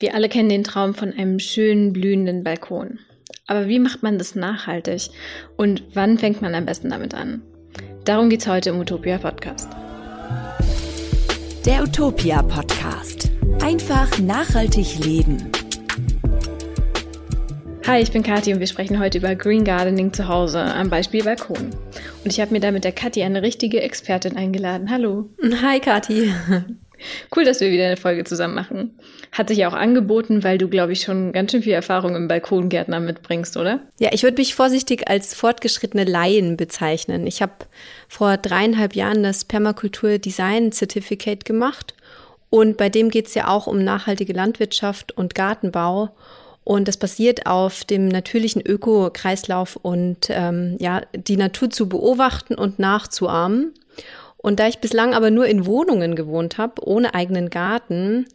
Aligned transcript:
Wir 0.00 0.14
alle 0.14 0.28
kennen 0.28 0.48
den 0.48 0.62
Traum 0.62 0.94
von 0.94 1.12
einem 1.12 1.40
schönen, 1.40 1.92
blühenden 1.92 2.44
Balkon. 2.44 3.00
Aber 3.48 3.66
wie 3.66 3.80
macht 3.80 4.00
man 4.04 4.16
das 4.16 4.36
nachhaltig? 4.36 5.10
Und 5.56 5.82
wann 5.92 6.18
fängt 6.18 6.40
man 6.40 6.54
am 6.54 6.66
besten 6.66 6.90
damit 6.90 7.14
an? 7.14 7.42
Darum 8.04 8.30
geht's 8.30 8.46
heute 8.46 8.70
im 8.70 8.78
Utopia 8.78 9.18
Podcast. 9.18 9.68
Der 11.66 11.82
Utopia 11.82 12.42
Podcast. 12.42 13.32
Einfach 13.60 14.16
nachhaltig 14.20 15.04
leben. 15.04 15.50
Hi, 17.84 18.00
ich 18.00 18.12
bin 18.12 18.22
Kathi 18.22 18.54
und 18.54 18.60
wir 18.60 18.68
sprechen 18.68 19.00
heute 19.00 19.18
über 19.18 19.34
Green 19.34 19.64
Gardening 19.64 20.12
zu 20.12 20.28
Hause 20.28 20.60
am 20.60 20.90
Beispiel 20.90 21.24
Balkon. 21.24 21.70
Und 22.22 22.30
ich 22.30 22.40
habe 22.40 22.52
mir 22.52 22.60
da 22.60 22.70
mit 22.70 22.84
der 22.84 22.92
Kathi 22.92 23.24
eine 23.24 23.42
richtige 23.42 23.80
Expertin 23.80 24.36
eingeladen. 24.36 24.90
Hallo. 24.90 25.28
Hi 25.60 25.80
Kathi. 25.80 26.32
Cool, 27.34 27.44
dass 27.44 27.60
wir 27.60 27.70
wieder 27.70 27.86
eine 27.86 27.96
Folge 27.96 28.24
zusammen 28.24 28.54
machen. 28.54 28.98
Hat 29.32 29.48
sich 29.48 29.58
ja 29.58 29.68
auch 29.68 29.74
angeboten, 29.74 30.42
weil 30.44 30.58
du, 30.58 30.68
glaube 30.68 30.92
ich, 30.92 31.02
schon 31.02 31.32
ganz 31.32 31.52
schön 31.52 31.62
viel 31.62 31.72
Erfahrung 31.72 32.16
im 32.16 32.28
Balkongärtner 32.28 33.00
mitbringst, 33.00 33.56
oder? 33.56 33.80
Ja, 34.00 34.10
ich 34.12 34.22
würde 34.22 34.40
mich 34.40 34.54
vorsichtig 34.54 35.08
als 35.08 35.34
fortgeschrittene 35.34 36.04
Laien 36.04 36.56
bezeichnen. 36.56 37.26
Ich 37.26 37.42
habe 37.42 37.52
vor 38.08 38.36
dreieinhalb 38.36 38.94
Jahren 38.94 39.22
das 39.22 39.44
Permakultur 39.44 40.18
Design 40.18 40.72
Certificate 40.72 41.44
gemacht 41.44 41.94
und 42.50 42.76
bei 42.76 42.88
dem 42.88 43.10
geht 43.10 43.26
es 43.26 43.34
ja 43.34 43.48
auch 43.48 43.66
um 43.66 43.82
nachhaltige 43.82 44.32
Landwirtschaft 44.32 45.12
und 45.12 45.34
Gartenbau. 45.34 46.10
Und 46.64 46.86
das 46.86 46.98
basiert 46.98 47.46
auf 47.46 47.84
dem 47.84 48.08
natürlichen 48.08 48.60
Ökokreislauf 48.60 49.76
und 49.76 50.28
ähm, 50.28 50.76
ja, 50.78 51.00
die 51.14 51.38
Natur 51.38 51.70
zu 51.70 51.88
beobachten 51.88 52.54
und 52.54 52.78
nachzuahmen. 52.78 53.72
Und 54.38 54.60
da 54.60 54.68
ich 54.68 54.78
bislang 54.78 55.14
aber 55.14 55.30
nur 55.30 55.46
in 55.46 55.66
Wohnungen 55.66 56.14
gewohnt 56.14 56.58
habe, 56.58 56.86
ohne 56.86 57.12
eigenen 57.12 57.50
Garten, 57.50 58.26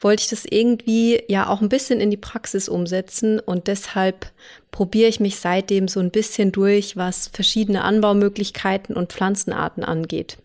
wollte 0.00 0.22
ich 0.22 0.28
das 0.28 0.44
irgendwie 0.48 1.20
ja 1.26 1.48
auch 1.48 1.60
ein 1.60 1.68
bisschen 1.68 2.00
in 2.00 2.10
die 2.10 2.16
Praxis 2.16 2.68
umsetzen 2.68 3.40
und 3.40 3.66
deshalb 3.66 4.30
probiere 4.70 5.08
ich 5.08 5.18
mich 5.18 5.40
seitdem 5.40 5.88
so 5.88 5.98
ein 5.98 6.12
bisschen 6.12 6.52
durch, 6.52 6.96
was 6.96 7.28
verschiedene 7.28 7.82
Anbaumöglichkeiten 7.82 8.94
und 8.94 9.12
Pflanzenarten 9.12 9.82
angeht. 9.82 10.38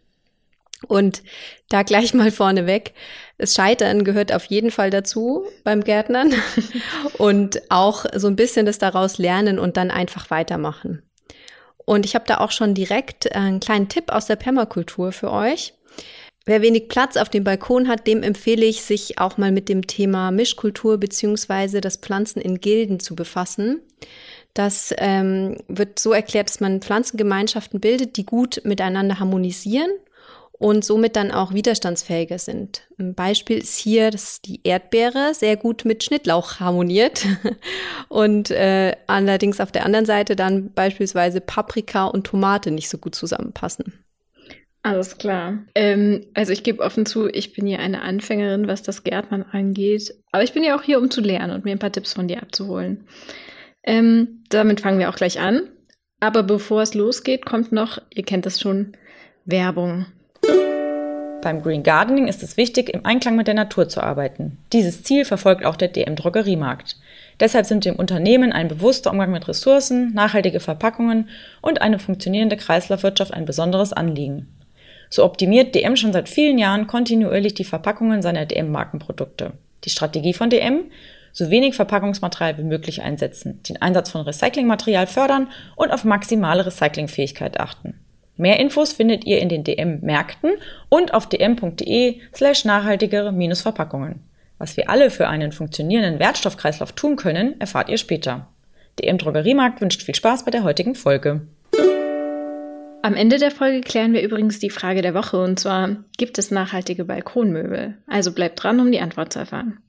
Und 0.87 1.21
da 1.69 1.83
gleich 1.83 2.13
mal 2.13 2.31
vorneweg, 2.31 2.93
das 3.37 3.53
Scheitern 3.53 4.03
gehört 4.03 4.33
auf 4.33 4.45
jeden 4.45 4.71
Fall 4.71 4.89
dazu 4.89 5.45
beim 5.63 5.83
Gärtnern 5.83 6.33
und 7.17 7.61
auch 7.69 8.05
so 8.15 8.27
ein 8.27 8.35
bisschen 8.35 8.65
das 8.65 8.79
daraus 8.79 9.17
lernen 9.19 9.59
und 9.59 9.77
dann 9.77 9.91
einfach 9.91 10.29
weitermachen. 10.29 11.03
Und 11.85 12.05
ich 12.05 12.15
habe 12.15 12.25
da 12.27 12.37
auch 12.37 12.51
schon 12.51 12.73
direkt 12.73 13.25
äh, 13.27 13.31
einen 13.33 13.59
kleinen 13.59 13.89
Tipp 13.89 14.11
aus 14.11 14.25
der 14.25 14.35
Permakultur 14.35 15.11
für 15.11 15.31
euch. 15.31 15.73
Wer 16.45 16.61
wenig 16.61 16.89
Platz 16.89 17.15
auf 17.15 17.29
dem 17.29 17.45
Balkon 17.45 17.87
hat, 17.87 18.05
dem 18.05 18.21
empfehle 18.21 18.65
ich, 18.65 18.81
sich 18.81 19.17
auch 19.17 19.37
mal 19.37 19.51
mit 19.51 19.69
dem 19.69 19.87
Thema 19.87 20.31
Mischkultur 20.31 20.97
beziehungsweise 20.97 21.79
das 21.79 21.97
Pflanzen 21.97 22.41
in 22.41 22.59
Gilden 22.59 22.99
zu 22.99 23.15
befassen. 23.15 23.81
Das 24.53 24.93
ähm, 24.97 25.57
wird 25.67 25.99
so 25.99 26.11
erklärt, 26.11 26.49
dass 26.49 26.59
man 26.59 26.81
Pflanzengemeinschaften 26.81 27.79
bildet, 27.79 28.17
die 28.17 28.25
gut 28.25 28.61
miteinander 28.65 29.19
harmonisieren 29.19 29.89
und 30.63 30.85
somit 30.85 31.17
dann 31.17 31.31
auch 31.31 31.53
widerstandsfähiger 31.53 32.39
sind. 32.39 32.87
Ein 32.97 33.15
Beispiel 33.15 33.57
ist 33.57 33.77
hier, 33.77 34.11
dass 34.11 34.41
die 34.41 34.61
Erdbeere 34.63 35.33
sehr 35.33 35.57
gut 35.57 35.83
mit 35.83 36.05
Schnittlauch 36.05 36.61
harmoniert 36.61 37.25
und 38.07 38.49
äh, 38.49 38.95
allerdings 39.07 39.59
auf 39.59 39.73
der 39.73 39.85
anderen 39.85 40.05
Seite 40.05 40.37
dann 40.37 40.71
beispielsweise 40.71 41.41
Paprika 41.41 42.05
und 42.05 42.25
Tomate 42.25 42.71
nicht 42.71 42.87
so 42.87 42.97
gut 42.97 43.13
zusammenpassen. 43.13 44.05
Alles 44.83 45.17
klar. 45.17 45.65
Ähm, 45.75 46.27
also 46.33 46.53
ich 46.53 46.63
gebe 46.63 46.81
offen 46.81 47.05
zu, 47.05 47.27
ich 47.27 47.51
bin 47.51 47.67
hier 47.67 47.79
eine 47.79 48.01
Anfängerin, 48.01 48.69
was 48.69 48.83
das 48.83 49.03
Gärtnern 49.03 49.43
angeht. 49.43 50.15
Aber 50.31 50.43
ich 50.43 50.53
bin 50.53 50.63
ja 50.63 50.77
auch 50.77 50.83
hier, 50.83 50.97
um 50.97 51.11
zu 51.11 51.19
lernen 51.19 51.53
und 51.53 51.65
mir 51.65 51.71
ein 51.71 51.79
paar 51.79 51.91
Tipps 51.91 52.13
von 52.13 52.29
dir 52.29 52.41
abzuholen. 52.41 53.05
Ähm, 53.83 54.45
damit 54.47 54.79
fangen 54.79 54.99
wir 54.99 55.09
auch 55.09 55.17
gleich 55.17 55.41
an. 55.41 55.63
Aber 56.21 56.41
bevor 56.41 56.83
es 56.83 56.93
losgeht, 56.93 57.45
kommt 57.45 57.73
noch, 57.73 57.97
ihr 58.11 58.23
kennt 58.23 58.45
das 58.45 58.61
schon, 58.61 58.93
Werbung. 59.43 60.05
Beim 61.43 61.61
Green 61.61 61.83
Gardening 61.83 62.29
ist 62.29 62.41
es 62.41 62.55
wichtig, 62.55 62.87
im 62.87 63.05
Einklang 63.05 63.35
mit 63.35 63.47
der 63.47 63.53
Natur 63.53 63.89
zu 63.89 64.01
arbeiten. 64.01 64.57
Dieses 64.71 65.03
Ziel 65.03 65.25
verfolgt 65.25 65.65
auch 65.65 65.75
der 65.75 65.89
DM 65.89 66.15
Drogeriemarkt. 66.15 66.95
Deshalb 67.37 67.65
sind 67.65 67.83
dem 67.83 67.97
Unternehmen 67.97 68.53
ein 68.53 68.69
bewusster 68.69 69.11
Umgang 69.11 69.33
mit 69.33 69.49
Ressourcen, 69.49 70.13
nachhaltige 70.13 70.61
Verpackungen 70.61 71.27
und 71.61 71.81
eine 71.81 71.99
funktionierende 71.99 72.55
Kreislaufwirtschaft 72.55 73.33
ein 73.33 73.43
besonderes 73.43 73.91
Anliegen. 73.91 74.47
So 75.09 75.25
optimiert 75.25 75.75
DM 75.75 75.97
schon 75.97 76.13
seit 76.13 76.29
vielen 76.29 76.57
Jahren 76.57 76.87
kontinuierlich 76.87 77.53
die 77.53 77.65
Verpackungen 77.65 78.21
seiner 78.21 78.45
DM-Markenprodukte. 78.45 79.51
Die 79.83 79.89
Strategie 79.89 80.33
von 80.33 80.49
DM? 80.49 80.85
So 81.33 81.49
wenig 81.49 81.75
Verpackungsmaterial 81.75 82.57
wie 82.57 82.63
möglich 82.63 83.01
einsetzen, 83.01 83.61
den 83.67 83.81
Einsatz 83.81 84.11
von 84.11 84.21
Recyclingmaterial 84.21 85.07
fördern 85.07 85.49
und 85.75 85.91
auf 85.91 86.05
maximale 86.05 86.65
Recyclingfähigkeit 86.65 87.59
achten. 87.59 87.99
Mehr 88.35 88.59
Infos 88.59 88.93
findet 88.93 89.25
ihr 89.25 89.39
in 89.39 89.49
den 89.49 89.63
DM-Märkten 89.63 90.51
und 90.89 91.13
auf 91.13 91.29
dm.de 91.29 92.19
slash 92.33 92.65
nachhaltigere-verpackungen. 92.65 94.21
Was 94.57 94.75
wir 94.77 94.89
alle 94.89 95.11
für 95.11 95.27
einen 95.27 95.51
funktionierenden 95.51 96.19
Wertstoffkreislauf 96.19 96.93
tun 96.93 97.15
können, 97.15 97.59
erfahrt 97.59 97.89
ihr 97.89 97.97
später. 97.97 98.47
DM 98.99 99.17
Drogeriemarkt 99.17 99.81
wünscht 99.81 100.03
viel 100.03 100.15
Spaß 100.15 100.45
bei 100.45 100.51
der 100.51 100.63
heutigen 100.63 100.95
Folge. 100.95 101.41
Am 103.01 103.15
Ende 103.15 103.37
der 103.37 103.51
Folge 103.51 103.81
klären 103.81 104.13
wir 104.13 104.21
übrigens 104.21 104.59
die 104.59 104.69
Frage 104.69 105.01
der 105.01 105.13
Woche 105.13 105.41
und 105.41 105.59
zwar, 105.59 105.97
gibt 106.17 106.37
es 106.37 106.51
nachhaltige 106.51 107.03
Balkonmöbel? 107.03 107.97
Also 108.07 108.31
bleibt 108.31 108.63
dran, 108.63 108.79
um 108.79 108.91
die 108.91 109.01
Antwort 109.01 109.33
zu 109.33 109.39
erfahren. 109.39 109.79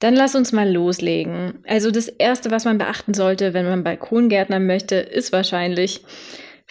Dann 0.00 0.14
lass 0.14 0.34
uns 0.34 0.52
mal 0.52 0.70
loslegen. 0.70 1.64
Also 1.66 1.90
das 1.90 2.08
Erste, 2.08 2.50
was 2.50 2.64
man 2.64 2.78
beachten 2.78 3.14
sollte, 3.14 3.54
wenn 3.54 3.64
man 3.64 3.84
Balkongärtner 3.84 4.60
möchte, 4.60 4.96
ist 4.96 5.32
wahrscheinlich, 5.32 6.02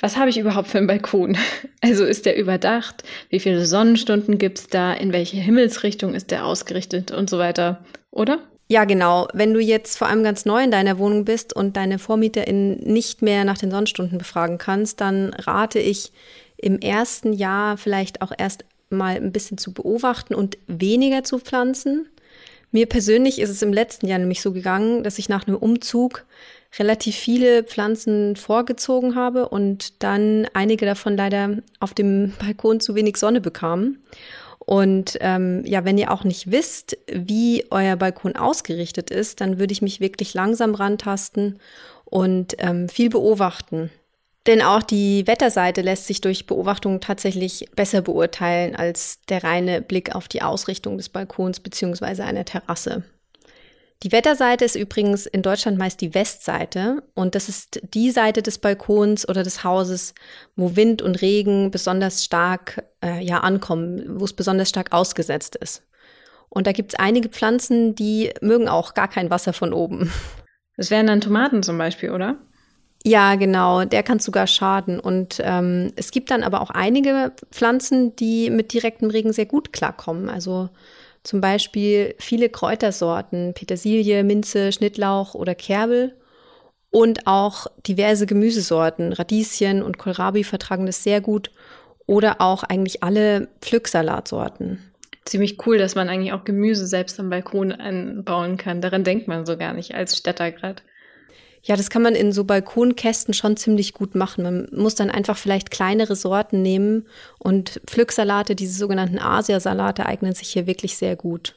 was 0.01 0.17
habe 0.17 0.29
ich 0.29 0.37
überhaupt 0.37 0.67
für 0.67 0.77
einen 0.77 0.87
Balkon? 0.87 1.37
Also 1.81 2.03
ist 2.03 2.25
der 2.25 2.37
überdacht? 2.37 3.03
Wie 3.29 3.39
viele 3.39 3.65
Sonnenstunden 3.65 4.37
gibt's 4.37 4.67
da? 4.67 4.91
In 4.91 5.13
welche 5.13 5.37
Himmelsrichtung 5.37 6.13
ist 6.13 6.29
der 6.29 6.45
ausgerichtet 6.45 7.11
und 7.11 7.29
so 7.29 7.37
weiter, 7.37 7.85
oder? 8.11 8.39
Ja, 8.67 8.83
genau. 8.83 9.29
Wenn 9.33 9.53
du 9.53 9.61
jetzt 9.61 9.97
vor 9.97 10.09
allem 10.09 10.21
ganz 10.21 10.43
neu 10.43 10.61
in 10.61 10.71
deiner 10.71 10.99
Wohnung 10.99 11.23
bist 11.23 11.55
und 11.55 11.77
deine 11.77 11.97
VormieterInnen 11.97 12.79
nicht 12.79 13.21
mehr 13.21 13.45
nach 13.45 13.57
den 13.57 13.71
Sonnenstunden 13.71 14.17
befragen 14.17 14.57
kannst, 14.57 14.99
dann 14.99 15.33
rate 15.33 15.79
ich 15.79 16.11
im 16.57 16.79
ersten 16.79 17.31
Jahr 17.31 17.77
vielleicht 17.77 18.21
auch 18.21 18.33
erst 18.37 18.65
mal 18.89 19.15
ein 19.15 19.31
bisschen 19.31 19.57
zu 19.57 19.73
beobachten 19.73 20.35
und 20.35 20.57
weniger 20.67 21.23
zu 21.23 21.39
pflanzen. 21.39 22.09
Mir 22.71 22.85
persönlich 22.85 23.39
ist 23.39 23.49
es 23.49 23.61
im 23.61 23.73
letzten 23.73 24.07
Jahr 24.07 24.19
nämlich 24.19 24.41
so 24.41 24.51
gegangen, 24.51 25.03
dass 25.03 25.17
ich 25.17 25.29
nach 25.29 25.47
einem 25.47 25.57
Umzug 25.57 26.25
relativ 26.77 27.15
viele 27.15 27.63
Pflanzen 27.63 28.35
vorgezogen 28.35 29.15
habe 29.15 29.49
und 29.49 30.03
dann 30.03 30.47
einige 30.53 30.85
davon 30.85 31.17
leider 31.17 31.57
auf 31.79 31.93
dem 31.93 32.33
Balkon 32.39 32.79
zu 32.79 32.95
wenig 32.95 33.17
Sonne 33.17 33.41
bekamen. 33.41 34.03
Und 34.59 35.17
ähm, 35.21 35.63
ja, 35.65 35.83
wenn 35.83 35.97
ihr 35.97 36.11
auch 36.11 36.23
nicht 36.23 36.51
wisst, 36.51 36.95
wie 37.11 37.65
euer 37.71 37.95
Balkon 37.95 38.35
ausgerichtet 38.35 39.09
ist, 39.09 39.41
dann 39.41 39.57
würde 39.57 39.71
ich 39.71 39.81
mich 39.81 39.99
wirklich 39.99 40.35
langsam 40.35 40.75
rantasten 40.75 41.59
und 42.05 42.55
ähm, 42.59 42.87
viel 42.87 43.09
beobachten. 43.09 43.89
Denn 44.45 44.61
auch 44.61 44.83
die 44.83 45.27
Wetterseite 45.27 45.81
lässt 45.81 46.07
sich 46.07 46.21
durch 46.21 46.45
Beobachtung 46.45 47.01
tatsächlich 47.01 47.67
besser 47.75 48.01
beurteilen 48.01 48.75
als 48.75 49.19
der 49.27 49.43
reine 49.43 49.81
Blick 49.81 50.15
auf 50.15 50.27
die 50.27 50.41
Ausrichtung 50.41 50.97
des 50.97 51.09
Balkons 51.09 51.59
beziehungsweise 51.59 52.23
einer 52.23 52.45
Terrasse. 52.45 53.03
Die 54.03 54.13
Wetterseite 54.13 54.63
ist 54.63 54.75
übrigens 54.75 55.25
in 55.25 55.41
Deutschland 55.41 55.77
meist 55.77 55.99
die 55.99 56.13
Westseite 56.13 57.03
und 57.15 57.35
das 57.35 57.49
ist 57.49 57.81
die 57.93 58.11
Seite 58.11 58.41
des 58.41 58.57
Balkons 58.57 59.27
oder 59.27 59.43
des 59.43 59.65
Hauses, 59.65 60.13
wo 60.55 60.77
Wind 60.77 61.01
und 61.01 61.21
Regen 61.21 61.69
besonders 61.69 62.23
stark 62.23 62.85
äh, 63.03 63.21
ja 63.21 63.41
ankommen, 63.41 64.19
wo 64.19 64.23
es 64.23 64.31
besonders 64.31 64.69
stark 64.69 64.93
ausgesetzt 64.93 65.57
ist. 65.57 65.83
Und 66.47 66.65
da 66.65 66.71
gibt 66.71 66.93
es 66.93 66.99
einige 66.99 67.27
Pflanzen, 67.27 67.93
die 67.93 68.31
mögen 68.41 68.69
auch 68.69 68.93
gar 68.93 69.09
kein 69.09 69.29
Wasser 69.29 69.51
von 69.53 69.73
oben. 69.73 70.11
Das 70.77 70.91
wären 70.91 71.07
dann 71.07 71.19
Tomaten 71.19 71.61
zum 71.61 71.77
Beispiel, 71.77 72.11
oder? 72.11 72.37
Ja, 73.03 73.35
genau, 73.35 73.83
der 73.83 74.01
kann 74.01 74.19
sogar 74.19 74.47
schaden. 74.47 74.99
Und 74.99 75.41
ähm, 75.43 75.91
es 75.97 76.11
gibt 76.11 76.31
dann 76.31 76.41
aber 76.41 76.61
auch 76.61 76.69
einige 76.69 77.33
Pflanzen, 77.51 78.15
die 78.15 78.49
mit 78.49 78.71
direktem 78.73 79.09
Regen 79.09 79.33
sehr 79.33 79.45
gut 79.45 79.73
klarkommen. 79.73 80.29
Also 80.29 80.69
zum 81.23 81.41
Beispiel 81.41 82.15
viele 82.17 82.49
Kräutersorten, 82.49 83.53
Petersilie, 83.53 84.23
Minze, 84.23 84.71
Schnittlauch 84.71 85.33
oder 85.35 85.55
Kerbel. 85.55 86.15
Und 86.91 87.27
auch 87.27 87.67
diverse 87.85 88.25
Gemüsesorten, 88.25 89.13
Radieschen 89.13 89.83
und 89.83 89.99
Kohlrabi 89.99 90.43
vertragen 90.43 90.85
das 90.85 91.03
sehr 91.03 91.21
gut. 91.21 91.51
Oder 92.07 92.41
auch 92.41 92.63
eigentlich 92.63 93.03
alle 93.03 93.49
Pflücksalatsorten. 93.61 94.79
Ziemlich 95.25 95.63
cool, 95.67 95.77
dass 95.77 95.93
man 95.93 96.09
eigentlich 96.09 96.33
auch 96.33 96.43
Gemüse 96.43 96.87
selbst 96.87 97.19
am 97.19 97.29
Balkon 97.29 97.71
anbauen 97.71 98.57
kann. 98.57 98.81
Daran 98.81 99.03
denkt 99.03 99.27
man 99.27 99.45
so 99.45 99.57
gar 99.57 99.73
nicht 99.73 99.93
als 99.93 100.17
Städter 100.17 100.51
gerade. 100.51 100.81
Ja, 101.63 101.75
das 101.75 101.89
kann 101.89 102.01
man 102.01 102.15
in 102.15 102.31
so 102.31 102.45
Balkonkästen 102.45 103.33
schon 103.33 103.57
ziemlich 103.57 103.93
gut 103.93 104.15
machen. 104.15 104.43
Man 104.43 104.67
muss 104.71 104.95
dann 104.95 105.09
einfach 105.09 105.37
vielleicht 105.37 105.71
kleinere 105.71 106.15
Sorten 106.15 106.61
nehmen 106.61 107.07
und 107.37 107.81
Pflücksalate, 107.85 108.55
diese 108.55 108.77
sogenannten 108.77 109.19
Asiasalate 109.19 110.05
eignen 110.05 110.33
sich 110.33 110.49
hier 110.49 110.67
wirklich 110.67 110.95
sehr 110.97 111.15
gut. 111.15 111.55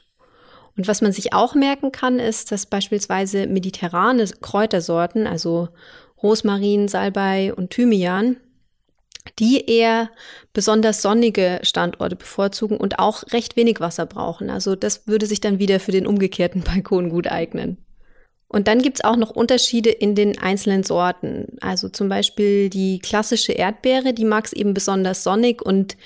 Und 0.75 0.87
was 0.87 1.01
man 1.01 1.11
sich 1.11 1.33
auch 1.33 1.55
merken 1.55 1.91
kann, 1.91 2.19
ist, 2.19 2.51
dass 2.51 2.65
beispielsweise 2.65 3.47
mediterrane 3.47 4.25
Kräutersorten, 4.41 5.27
also 5.27 5.69
Rosmarin, 6.21 6.87
Salbei 6.87 7.53
und 7.53 7.71
Thymian, 7.71 8.37
die 9.39 9.65
eher 9.65 10.09
besonders 10.51 11.01
sonnige 11.01 11.59
Standorte 11.63 12.15
bevorzugen 12.15 12.77
und 12.77 12.99
auch 12.99 13.23
recht 13.31 13.55
wenig 13.55 13.79
Wasser 13.79 14.05
brauchen. 14.05 14.49
Also 14.49 14.75
das 14.75 15.07
würde 15.07 15.27
sich 15.27 15.41
dann 15.41 15.59
wieder 15.59 15.79
für 15.79 15.91
den 15.91 16.07
umgekehrten 16.07 16.61
Balkon 16.63 17.09
gut 17.09 17.27
eignen. 17.27 17.77
Und 18.53 18.67
dann 18.67 18.83
gibt's 18.83 19.03
auch 19.03 19.15
noch 19.15 19.31
Unterschiede 19.31 19.89
in 19.89 20.13
den 20.13 20.37
einzelnen 20.37 20.83
Sorten. 20.83 21.57
Also 21.59 21.89
zum 21.89 22.07
Beispiel 22.07 22.69
die 22.69 22.99
klassische 22.99 23.51
Erdbeere, 23.51 24.13
die 24.13 24.25
mag 24.25 24.45
es 24.45 24.53
eben 24.53 24.75
besonders 24.75 25.23
sonnig 25.23 25.63
und 25.63 25.97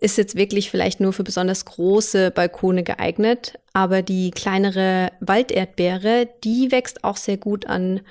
ist 0.00 0.16
jetzt 0.16 0.36
wirklich 0.36 0.70
vielleicht 0.70 1.00
nur 1.00 1.12
für 1.12 1.24
besonders 1.24 1.64
große 1.64 2.30
Balkone 2.30 2.84
geeignet. 2.84 3.58
Aber 3.72 4.02
die 4.02 4.30
kleinere 4.30 5.10
Walderdbeere, 5.18 6.28
die 6.44 6.70
wächst 6.70 7.02
auch 7.02 7.16
sehr 7.16 7.38
gut 7.38 7.66
an 7.66 8.02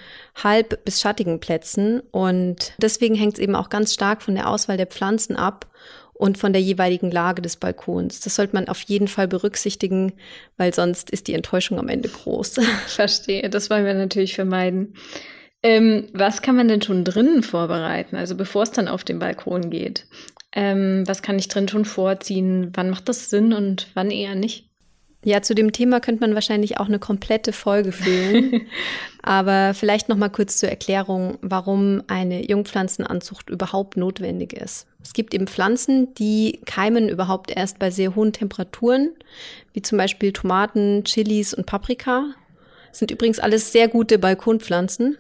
halb 0.44 0.84
bis 0.84 1.00
schattigen 1.00 1.40
Plätzen. 1.40 2.02
Und 2.12 2.74
deswegen 2.78 3.16
hängt 3.16 3.36
es 3.36 3.40
eben 3.40 3.56
auch 3.56 3.70
ganz 3.70 3.94
stark 3.94 4.22
von 4.22 4.36
der 4.36 4.50
Auswahl 4.50 4.76
der 4.76 4.88
Pflanzen 4.88 5.38
ab 5.38 5.68
und 6.18 6.38
von 6.38 6.54
der 6.54 6.62
jeweiligen 6.62 7.12
Lage 7.12 7.42
des 7.42 7.58
Balkons. 7.58 8.22
Das 8.22 8.36
sollte 8.36 8.56
man 8.56 8.68
auf 8.68 8.82
jeden 8.82 9.08
Fall 9.08 9.28
berücksichtigen, 9.28 10.14
weil 10.58 10.74
sonst 10.74 11.10
ist 11.10 11.28
die 11.28 11.34
Enttäuschung 11.34 11.78
am 11.78 11.90
Ende 11.90 12.10
groß. 12.10 12.56
Verstehe, 12.88 13.50
das 13.50 13.70
wollen 13.70 13.86
wir 13.86 13.94
natürlich 13.94 14.36
vermeiden. 14.36 14.96
Ähm, 15.62 16.08
was 16.14 16.42
kann 16.42 16.56
man 16.56 16.68
denn 16.68 16.82
schon 16.82 17.04
drinnen 17.04 17.44
vorbereiten, 17.44 18.16
also 18.16 18.36
bevor 18.36 18.64
es 18.64 18.72
dann 18.72 18.88
auf 18.88 19.04
den 19.04 19.20
Balkon 19.20 19.70
geht? 19.70 20.06
Ähm, 20.54 21.04
was 21.06 21.22
kann 21.22 21.38
ich 21.38 21.48
drin 21.48 21.68
schon 21.68 21.86
vorziehen? 21.86 22.72
Wann 22.76 22.90
macht 22.90 23.10
das 23.10 23.30
Sinn 23.30 23.52
und 23.52 23.88
wann 23.94 24.12
eher 24.12 24.36
nicht? 24.36 24.70
Ja, 25.26 25.42
zu 25.42 25.56
dem 25.56 25.72
Thema 25.72 26.02
könnte 26.02 26.22
man 26.22 26.36
wahrscheinlich 26.36 26.80
auch 26.80 26.86
eine 26.86 27.00
komplette 27.00 27.52
Folge 27.52 27.92
füllen. 27.92 28.68
Aber 29.24 29.74
vielleicht 29.74 30.08
noch 30.08 30.18
mal 30.18 30.30
kurz 30.30 30.58
zur 30.58 30.70
Erklärung, 30.70 31.40
warum 31.42 32.04
eine 32.06 32.48
Jungpflanzenanzucht 32.48 33.50
überhaupt 33.50 33.98
notwendig 33.98 34.54
ist. 34.54 34.86
Es 35.02 35.14
gibt 35.14 35.34
eben 35.34 35.48
Pflanzen, 35.48 36.14
die 36.14 36.60
keimen 36.66 37.10
überhaupt 37.10 37.50
erst 37.50 37.80
bei 37.80 37.90
sehr 37.90 38.16
hohen 38.16 38.34
Temperaturen, 38.34 39.10
wie 39.74 39.82
zum 39.82 39.98
Beispiel 39.98 40.32
Tomaten, 40.32 41.04
Chilis 41.06 41.56
und 41.56 41.66
Paprika. 41.66 42.26
Das 42.90 43.00
sind 43.00 43.10
übrigens 43.10 43.40
alles 43.40 43.72
sehr 43.72 43.88
gute 43.88 44.20
Balkonpflanzen. 44.20 45.18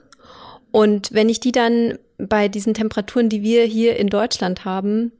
Und 0.69 1.13
wenn 1.13 1.29
ich 1.29 1.39
die 1.39 1.51
dann 1.51 1.97
bei 2.19 2.47
diesen 2.47 2.75
Temperaturen, 2.75 3.27
die 3.27 3.41
wir 3.41 3.63
hier 3.63 3.97
in 3.97 4.09
Deutschland 4.09 4.65
haben, 4.65 5.13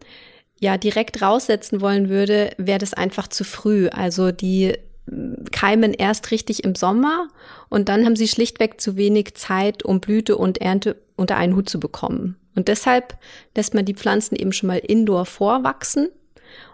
ja 0.60 0.78
direkt 0.78 1.22
raussetzen 1.22 1.82
wollen 1.82 2.10
würde, 2.10 2.52
wäre 2.58 2.80
das 2.80 2.94
einfach 2.94 3.28
zu 3.28 3.44
früh. 3.44 3.88
Also 3.90 4.32
die 4.32 4.74
mm, 5.08 5.46
keimen 5.52 5.94
erst 5.94 6.32
richtig 6.32 6.64
im 6.64 6.76
Sommer 6.76 7.28
und 7.70 7.90
dann 7.90 8.06
haben 8.06 8.16
sie 8.16 8.28
schlichtweg 8.28 8.80
zu 8.80 8.96
wenig 8.96 9.36
Zeit, 9.36 9.84
um 9.84 10.00
Blüte 10.00 10.38
und 10.38 10.60
Ernte 10.60 11.02
unter 11.16 11.38
einen 11.38 11.56
Hut 11.56 11.70
zu 11.70 11.80
bekommen. 11.80 12.38
Und 12.56 12.68
deshalb 12.70 13.18
lässt 13.56 13.74
man 13.74 13.86
die 13.86 13.96
Pflanzen 13.96 14.36
eben 14.36 14.54
schon 14.54 14.68
mal 14.68 14.80
indoor 14.80 15.26
vorwachsen 15.26 16.10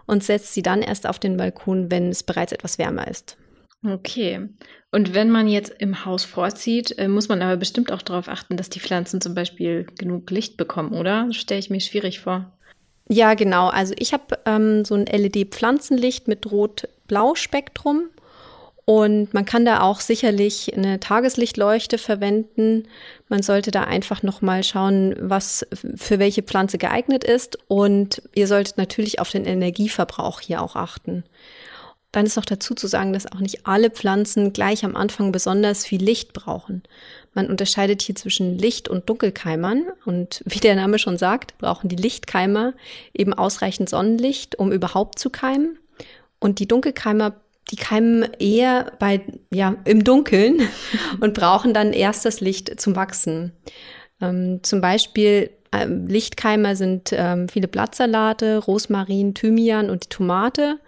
und 0.06 0.22
setzt 0.22 0.54
sie 0.54 0.62
dann 0.62 0.82
erst 0.82 1.06
auf 1.06 1.18
den 1.18 1.36
Balkon, 1.36 1.90
wenn 1.90 2.08
es 2.08 2.22
bereits 2.22 2.52
etwas 2.52 2.78
wärmer 2.78 3.08
ist. 3.08 3.36
Okay. 3.84 4.48
Und 4.92 5.14
wenn 5.14 5.30
man 5.30 5.48
jetzt 5.48 5.74
im 5.78 6.04
Haus 6.04 6.24
vorzieht, 6.24 6.96
äh, 6.98 7.08
muss 7.08 7.28
man 7.28 7.42
aber 7.42 7.56
bestimmt 7.56 7.90
auch 7.90 8.02
darauf 8.02 8.28
achten, 8.28 8.56
dass 8.56 8.70
die 8.70 8.78
Pflanzen 8.78 9.20
zum 9.20 9.34
Beispiel 9.34 9.86
genug 9.98 10.30
Licht 10.30 10.56
bekommen, 10.56 10.92
oder? 10.92 11.32
Stelle 11.32 11.58
ich 11.58 11.70
mir 11.70 11.80
schwierig 11.80 12.20
vor. 12.20 12.52
Ja, 13.08 13.34
genau. 13.34 13.68
Also 13.68 13.94
ich 13.98 14.12
habe 14.12 14.38
ähm, 14.46 14.84
so 14.84 14.94
ein 14.94 15.06
LED-Pflanzenlicht 15.06 16.28
mit 16.28 16.50
Rot-Blau-Spektrum. 16.50 18.04
Und 18.84 19.32
man 19.32 19.44
kann 19.44 19.64
da 19.64 19.80
auch 19.80 20.00
sicherlich 20.00 20.76
eine 20.76 20.98
Tageslichtleuchte 20.98 21.98
verwenden. 21.98 22.88
Man 23.28 23.42
sollte 23.42 23.70
da 23.70 23.84
einfach 23.84 24.24
nochmal 24.24 24.64
schauen, 24.64 25.14
was 25.20 25.64
für 25.94 26.18
welche 26.18 26.42
Pflanze 26.42 26.78
geeignet 26.78 27.22
ist. 27.22 27.58
Und 27.68 28.22
ihr 28.34 28.48
solltet 28.48 28.78
natürlich 28.78 29.20
auf 29.20 29.30
den 29.30 29.44
Energieverbrauch 29.44 30.40
hier 30.40 30.60
auch 30.60 30.74
achten. 30.74 31.22
Dann 32.12 32.26
ist 32.26 32.36
noch 32.36 32.44
dazu 32.44 32.74
zu 32.74 32.86
sagen, 32.86 33.14
dass 33.14 33.30
auch 33.30 33.40
nicht 33.40 33.66
alle 33.66 33.90
Pflanzen 33.90 34.52
gleich 34.52 34.84
am 34.84 34.96
Anfang 34.96 35.32
besonders 35.32 35.86
viel 35.86 36.02
Licht 36.02 36.34
brauchen. 36.34 36.82
Man 37.34 37.48
unterscheidet 37.48 38.02
hier 38.02 38.14
zwischen 38.14 38.58
Licht- 38.58 38.88
und 38.88 39.08
Dunkelkeimern. 39.08 39.84
Und 40.04 40.42
wie 40.46 40.60
der 40.60 40.76
Name 40.76 40.98
schon 40.98 41.16
sagt, 41.16 41.56
brauchen 41.58 41.88
die 41.88 41.96
Lichtkeimer 41.96 42.74
eben 43.14 43.32
ausreichend 43.32 43.88
Sonnenlicht, 43.88 44.58
um 44.58 44.70
überhaupt 44.70 45.18
zu 45.18 45.30
keimen. 45.30 45.78
Und 46.38 46.58
die 46.58 46.68
Dunkelkeimer, 46.68 47.34
die 47.70 47.76
keimen 47.76 48.28
eher 48.38 48.92
bei, 48.98 49.22
ja, 49.50 49.76
im 49.84 50.04
Dunkeln 50.04 50.60
und 51.20 51.32
brauchen 51.32 51.72
dann 51.72 51.94
erst 51.94 52.26
das 52.26 52.40
Licht 52.40 52.78
zum 52.78 52.94
Wachsen. 52.94 53.52
Ähm, 54.20 54.60
zum 54.62 54.82
Beispiel 54.82 55.50
ähm, 55.72 56.06
Lichtkeimer 56.06 56.76
sind 56.76 57.10
ähm, 57.12 57.48
viele 57.48 57.68
Blattsalate, 57.68 58.58
Rosmarin, 58.58 59.32
Thymian 59.34 59.88
und 59.88 60.04
die 60.04 60.08
Tomate. 60.10 60.78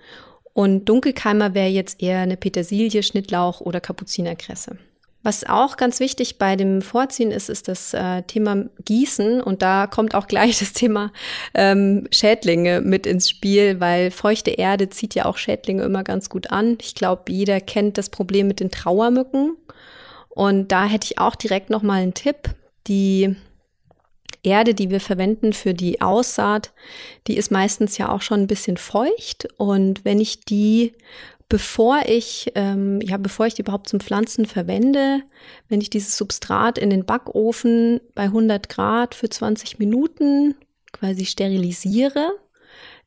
Und 0.54 0.86
Dunkelkeimer 0.86 1.52
wäre 1.52 1.68
jetzt 1.68 2.00
eher 2.00 2.20
eine 2.20 2.36
Petersilie, 2.36 3.02
Schnittlauch 3.02 3.60
oder 3.60 3.80
Kapuzinerkresse. 3.80 4.78
Was 5.24 5.44
auch 5.48 5.78
ganz 5.78 6.00
wichtig 6.00 6.38
bei 6.38 6.54
dem 6.54 6.82
Vorziehen 6.82 7.30
ist, 7.32 7.48
ist 7.48 7.66
das 7.66 7.94
äh, 7.94 8.22
Thema 8.22 8.66
Gießen. 8.84 9.40
Und 9.40 9.62
da 9.62 9.86
kommt 9.86 10.14
auch 10.14 10.28
gleich 10.28 10.58
das 10.60 10.72
Thema 10.74 11.12
ähm, 11.54 12.06
Schädlinge 12.12 12.82
mit 12.82 13.06
ins 13.06 13.28
Spiel, 13.28 13.80
weil 13.80 14.10
feuchte 14.10 14.52
Erde 14.52 14.90
zieht 14.90 15.14
ja 15.14 15.24
auch 15.24 15.38
Schädlinge 15.38 15.82
immer 15.82 16.04
ganz 16.04 16.28
gut 16.28 16.50
an. 16.50 16.78
Ich 16.80 16.94
glaube, 16.94 17.32
jeder 17.32 17.60
kennt 17.60 17.98
das 17.98 18.10
Problem 18.10 18.46
mit 18.46 18.60
den 18.60 18.70
Trauermücken. 18.70 19.56
Und 20.28 20.70
da 20.72 20.84
hätte 20.84 21.06
ich 21.10 21.18
auch 21.18 21.34
direkt 21.34 21.70
noch 21.70 21.82
mal 21.82 22.02
einen 22.02 22.14
Tipp. 22.14 22.50
Die 22.86 23.34
Erde, 24.44 24.74
die 24.74 24.90
wir 24.90 25.00
verwenden 25.00 25.52
für 25.52 25.74
die 25.74 26.00
Aussaat, 26.00 26.72
die 27.26 27.36
ist 27.36 27.50
meistens 27.50 27.98
ja 27.98 28.10
auch 28.10 28.22
schon 28.22 28.40
ein 28.40 28.46
bisschen 28.46 28.76
feucht. 28.76 29.48
Und 29.56 30.04
wenn 30.04 30.20
ich 30.20 30.40
die, 30.40 30.92
bevor 31.48 32.02
ich, 32.06 32.52
ähm, 32.54 33.00
ja, 33.00 33.16
bevor 33.16 33.46
ich 33.46 33.54
die 33.54 33.62
überhaupt 33.62 33.88
zum 33.88 34.00
Pflanzen 34.00 34.46
verwende, 34.46 35.22
wenn 35.68 35.80
ich 35.80 35.90
dieses 35.90 36.16
Substrat 36.16 36.78
in 36.78 36.90
den 36.90 37.04
Backofen 37.04 38.00
bei 38.14 38.24
100 38.24 38.68
Grad 38.68 39.14
für 39.14 39.28
20 39.28 39.78
Minuten 39.78 40.54
quasi 40.92 41.24
sterilisiere, 41.24 42.32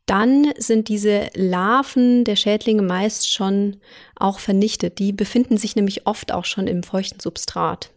dann 0.07 0.53
sind 0.57 0.87
diese 0.87 1.29
Larven 1.35 2.23
der 2.23 2.37
Schädlinge 2.37 2.81
meist 2.81 3.29
schon 3.29 3.77
auch 4.15 4.39
vernichtet. 4.39 4.99
Die 4.99 5.11
befinden 5.11 5.57
sich 5.57 5.75
nämlich 5.75 6.07
oft 6.07 6.31
auch 6.31 6.45
schon 6.45 6.67
im 6.67 6.81
feuchten 6.81 7.19
Substrat. 7.19 7.91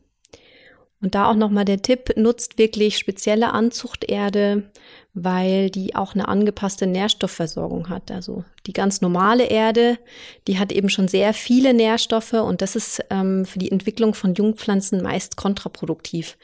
Und 1.03 1.15
da 1.15 1.31
auch 1.31 1.35
nochmal 1.35 1.65
der 1.65 1.81
Tipp, 1.81 2.17
nutzt 2.17 2.59
wirklich 2.59 2.99
spezielle 2.99 3.53
Anzuchterde, 3.53 4.71
weil 5.15 5.71
die 5.71 5.97
auch 5.97 6.15
eine 6.15 6.29
angepasste 6.29 6.87
Nährstoffversorgung 6.87 7.89
hat. 7.89 8.11
Also 8.11 8.45
die 8.67 8.75
ganz 8.75 9.01
normale 9.01 9.45
Erde, 9.45 9.99
die 10.47 10.59
hat 10.59 10.73
eben 10.73 10.91
schon 10.91 11.09
sehr 11.09 11.33
viele 11.33 11.73
Nährstoffe 11.73 12.35
und 12.35 12.61
das 12.61 12.77
ist 12.77 13.03
ähm, 13.09 13.47
für 13.47 13.59
die 13.59 13.73
Entwicklung 13.73 14.13
von 14.13 14.35
Jungpflanzen 14.35 15.03
meist 15.03 15.37
kontraproduktiv. 15.37 16.37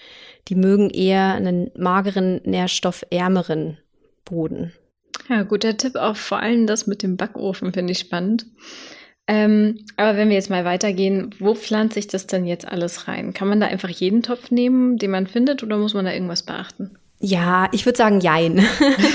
Die 0.49 0.55
mögen 0.55 0.89
eher 0.89 1.35
einen 1.35 1.71
mageren, 1.77 2.41
nährstoffärmeren 2.45 3.77
Boden. 4.25 4.73
Ja, 5.29 5.43
guter 5.43 5.77
Tipp. 5.77 5.97
Auch 5.97 6.17
vor 6.17 6.39
allem 6.39 6.67
das 6.67 6.87
mit 6.87 7.03
dem 7.03 7.17
Backofen 7.17 7.73
finde 7.73 7.93
ich 7.93 7.99
spannend. 7.99 8.47
Ähm, 9.29 9.85
aber 9.97 10.17
wenn 10.17 10.29
wir 10.29 10.37
jetzt 10.37 10.51
mal 10.51 10.65
weitergehen, 10.65 11.35
wo 11.39 11.55
pflanze 11.55 11.99
ich 11.99 12.07
das 12.07 12.27
denn 12.27 12.47
jetzt 12.47 12.67
alles 12.67 13.09
rein? 13.09 13.35
Kann 13.35 13.49
man 13.49 13.61
da 13.61 13.67
einfach 13.67 13.89
jeden 13.89 14.23
Topf 14.23 14.51
nehmen, 14.51 14.99
den 14.99 15.11
man 15.11 15.27
findet, 15.27 15.63
oder 15.63 15.77
muss 15.79 15.95
man 15.95 16.05
da 16.05 16.13
irgendwas 16.13 16.45
beachten? 16.45 16.97
Ja, 17.19 17.69
ich 17.73 17.87
würde 17.87 17.97
sagen, 17.97 18.21
jein. 18.21 18.65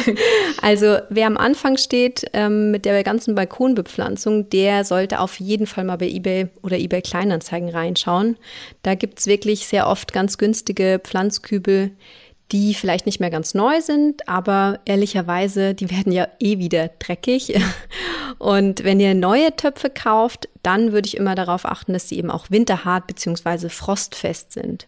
also 0.61 0.97
wer 1.09 1.27
am 1.27 1.37
Anfang 1.37 1.77
steht 1.77 2.25
ähm, 2.33 2.71
mit 2.71 2.85
der 2.85 3.03
ganzen 3.03 3.35
Balkonbepflanzung, 3.35 4.49
der 4.49 4.83
sollte 4.85 5.19
auf 5.19 5.39
jeden 5.39 5.67
Fall 5.67 5.83
mal 5.83 5.97
bei 5.97 6.09
eBay 6.09 6.47
oder 6.63 6.79
eBay 6.79 7.03
Kleinanzeigen 7.03 7.69
reinschauen. 7.69 8.37
Da 8.81 8.95
gibt's 8.95 9.27
wirklich 9.27 9.67
sehr 9.67 9.87
oft 9.87 10.13
ganz 10.13 10.39
günstige 10.39 10.99
Pflanzkübel, 11.01 11.91
die 12.51 12.73
vielleicht 12.73 13.05
nicht 13.05 13.19
mehr 13.19 13.29
ganz 13.29 13.53
neu 13.53 13.79
sind, 13.81 14.27
aber 14.27 14.79
ehrlicherweise, 14.85 15.73
die 15.73 15.89
werden 15.89 16.11
ja 16.11 16.27
eh 16.39 16.57
wieder 16.59 16.89
dreckig. 16.99 17.59
Und 18.39 18.83
wenn 18.83 18.99
ihr 18.99 19.13
neue 19.13 19.55
Töpfe 19.55 19.89
kauft, 19.89 20.49
dann 20.63 20.91
würde 20.91 21.07
ich 21.07 21.17
immer 21.17 21.35
darauf 21.35 21.65
achten, 21.65 21.93
dass 21.93 22.09
sie 22.09 22.17
eben 22.17 22.31
auch 22.31 22.49
winterhart 22.49 23.07
bzw. 23.07 23.69
frostfest 23.69 24.53
sind. 24.53 24.87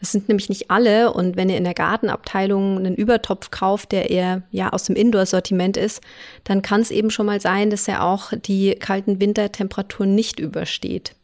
Das 0.00 0.12
sind 0.12 0.28
nämlich 0.28 0.48
nicht 0.48 0.70
alle. 0.70 1.12
Und 1.12 1.36
wenn 1.36 1.48
ihr 1.48 1.56
in 1.56 1.64
der 1.64 1.74
Gartenabteilung 1.74 2.78
einen 2.78 2.94
Übertopf 2.94 3.50
kauft, 3.50 3.92
der 3.92 4.10
eher 4.10 4.42
ja 4.50 4.70
aus 4.72 4.84
dem 4.84 4.96
Indoor-Sortiment 4.96 5.76
ist, 5.76 6.00
dann 6.44 6.62
kann 6.62 6.80
es 6.80 6.90
eben 6.90 7.10
schon 7.10 7.26
mal 7.26 7.40
sein, 7.40 7.70
dass 7.70 7.88
er 7.88 8.04
auch 8.04 8.32
die 8.34 8.74
kalten 8.74 9.20
Wintertemperaturen 9.20 10.14
nicht 10.14 10.40
übersteht. 10.40 11.14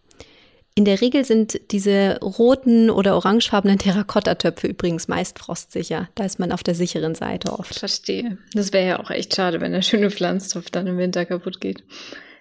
In 0.79 0.85
der 0.85 1.01
Regel 1.01 1.25
sind 1.25 1.61
diese 1.73 2.21
roten 2.21 2.89
oder 2.89 3.17
orangefarbenen 3.17 3.81
Terrakotta-Töpfe 3.81 4.69
übrigens 4.69 5.09
meist 5.09 5.41
frostsicher. 5.41 6.09
Da 6.15 6.25
ist 6.25 6.39
man 6.39 6.53
auf 6.53 6.63
der 6.63 6.77
sicheren 6.77 7.17
Seite 7.17 7.59
oft. 7.59 7.77
Verstehe. 7.77 8.39
Das 8.53 8.73
wäre 8.73 8.87
ja 8.87 9.01
auch 9.01 9.11
echt 9.11 9.35
schade, 9.35 9.61
wenn 9.61 9.73
der 9.73 9.83
schöne 9.83 10.09
Pflanztopf 10.09 10.71
dann 10.71 10.87
im 10.87 10.97
Winter 10.97 11.25
kaputt 11.25 11.61
geht. 11.61 11.83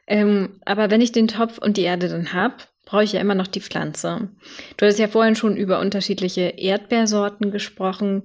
Ähm, 0.06 0.50
aber 0.66 0.92
wenn 0.92 1.02
ich 1.02 1.12
den 1.12 1.28
Topf 1.28 1.58
und 1.58 1.78
die 1.78 1.82
Erde 1.82 2.10
dann 2.10 2.32
habe, 2.32 2.58
brauche 2.86 3.04
ich 3.04 3.14
ja 3.14 3.22
immer 3.22 3.34
noch 3.34 3.48
die 3.48 3.60
Pflanze. 3.60 4.30
Du 4.78 4.86
hast 4.86 5.00
ja 5.00 5.08
vorhin 5.08 5.36
schon 5.36 5.58
über 5.58 5.80
unterschiedliche 5.80 6.42
Erdbeersorten 6.42 7.50
gesprochen. 7.50 8.22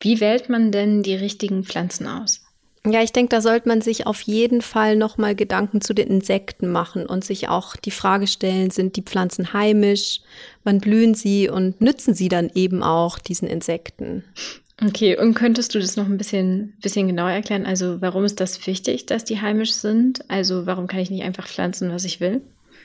Wie 0.00 0.20
wählt 0.20 0.48
man 0.48 0.72
denn 0.72 1.04
die 1.04 1.14
richtigen 1.14 1.62
Pflanzen 1.62 2.08
aus? 2.08 2.41
Ja, 2.84 3.00
ich 3.00 3.12
denke, 3.12 3.28
da 3.28 3.40
sollte 3.40 3.68
man 3.68 3.80
sich 3.80 4.08
auf 4.08 4.22
jeden 4.22 4.60
Fall 4.60 4.96
nochmal 4.96 5.36
Gedanken 5.36 5.80
zu 5.80 5.94
den 5.94 6.08
Insekten 6.08 6.68
machen 6.72 7.06
und 7.06 7.24
sich 7.24 7.48
auch 7.48 7.76
die 7.76 7.92
Frage 7.92 8.26
stellen, 8.26 8.70
sind 8.70 8.96
die 8.96 9.02
Pflanzen 9.02 9.52
heimisch? 9.52 10.20
Wann 10.64 10.80
blühen 10.80 11.14
sie 11.14 11.48
und 11.48 11.80
nützen 11.80 12.14
sie 12.14 12.28
dann 12.28 12.50
eben 12.54 12.82
auch 12.82 13.20
diesen 13.20 13.46
Insekten? 13.46 14.24
Okay, 14.84 15.16
und 15.16 15.34
könntest 15.34 15.76
du 15.76 15.78
das 15.78 15.96
noch 15.96 16.06
ein 16.06 16.18
bisschen, 16.18 16.74
bisschen 16.82 17.06
genauer 17.06 17.30
erklären? 17.30 17.66
Also, 17.66 18.00
warum 18.00 18.24
ist 18.24 18.40
das 18.40 18.66
wichtig, 18.66 19.06
dass 19.06 19.24
die 19.24 19.40
heimisch 19.40 19.74
sind? 19.74 20.28
Also, 20.28 20.66
warum 20.66 20.88
kann 20.88 20.98
ich 20.98 21.10
nicht 21.10 21.22
einfach 21.22 21.46
pflanzen, 21.46 21.92
was 21.92 22.04
ich 22.04 22.20
will? 22.20 22.40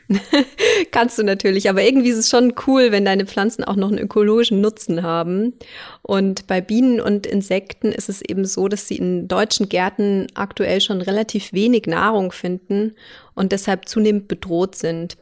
Kannst 0.92 1.18
du 1.18 1.24
natürlich, 1.24 1.70
aber 1.70 1.84
irgendwie 1.84 2.10
ist 2.10 2.18
es 2.18 2.30
schon 2.30 2.54
cool, 2.66 2.92
wenn 2.92 3.04
deine 3.04 3.26
Pflanzen 3.26 3.64
auch 3.64 3.76
noch 3.76 3.90
einen 3.90 3.98
ökologischen 3.98 4.62
Nutzen 4.62 5.04
haben. 5.04 5.54
Und 6.02 6.48
bei 6.48 6.62
Bienen 6.62 7.02
und 7.02 7.28
Insekten 7.28 7.92
ist 7.92 8.08
es 8.08 8.22
eben 8.22 8.46
so, 8.46 8.68
dass 8.68 8.88
sie 8.88 8.96
in 8.96 9.28
deutschen 9.28 9.68
Gärten 9.68 10.28
aktuell 10.34 10.80
schon 10.80 11.02
relativ 11.02 11.52
wenig 11.52 11.88
Nahrung 11.88 12.32
finden 12.32 12.96
und 13.36 13.52
deshalb 13.52 13.90
zunehmend 13.90 14.28
bedroht 14.28 14.76
sind. 14.76 15.18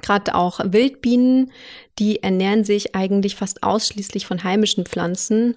Gerade 0.00 0.34
auch 0.34 0.58
Wildbienen, 0.64 1.52
die 1.98 2.22
ernähren 2.22 2.64
sich 2.64 2.96
eigentlich 2.96 3.36
fast 3.36 3.62
ausschließlich 3.62 4.26
von 4.26 4.42
heimischen 4.42 4.84
Pflanzen, 4.84 5.56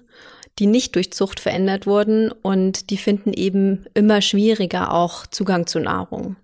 die 0.58 0.66
nicht 0.66 0.94
durch 0.94 1.12
Zucht 1.12 1.40
verändert 1.40 1.86
wurden 1.86 2.30
und 2.30 2.90
die 2.90 2.96
finden 2.96 3.32
eben 3.32 3.86
immer 3.94 4.22
schwieriger 4.22 4.92
auch 4.92 5.26
Zugang 5.26 5.66
zu 5.66 5.80
Nahrung. 5.80 6.36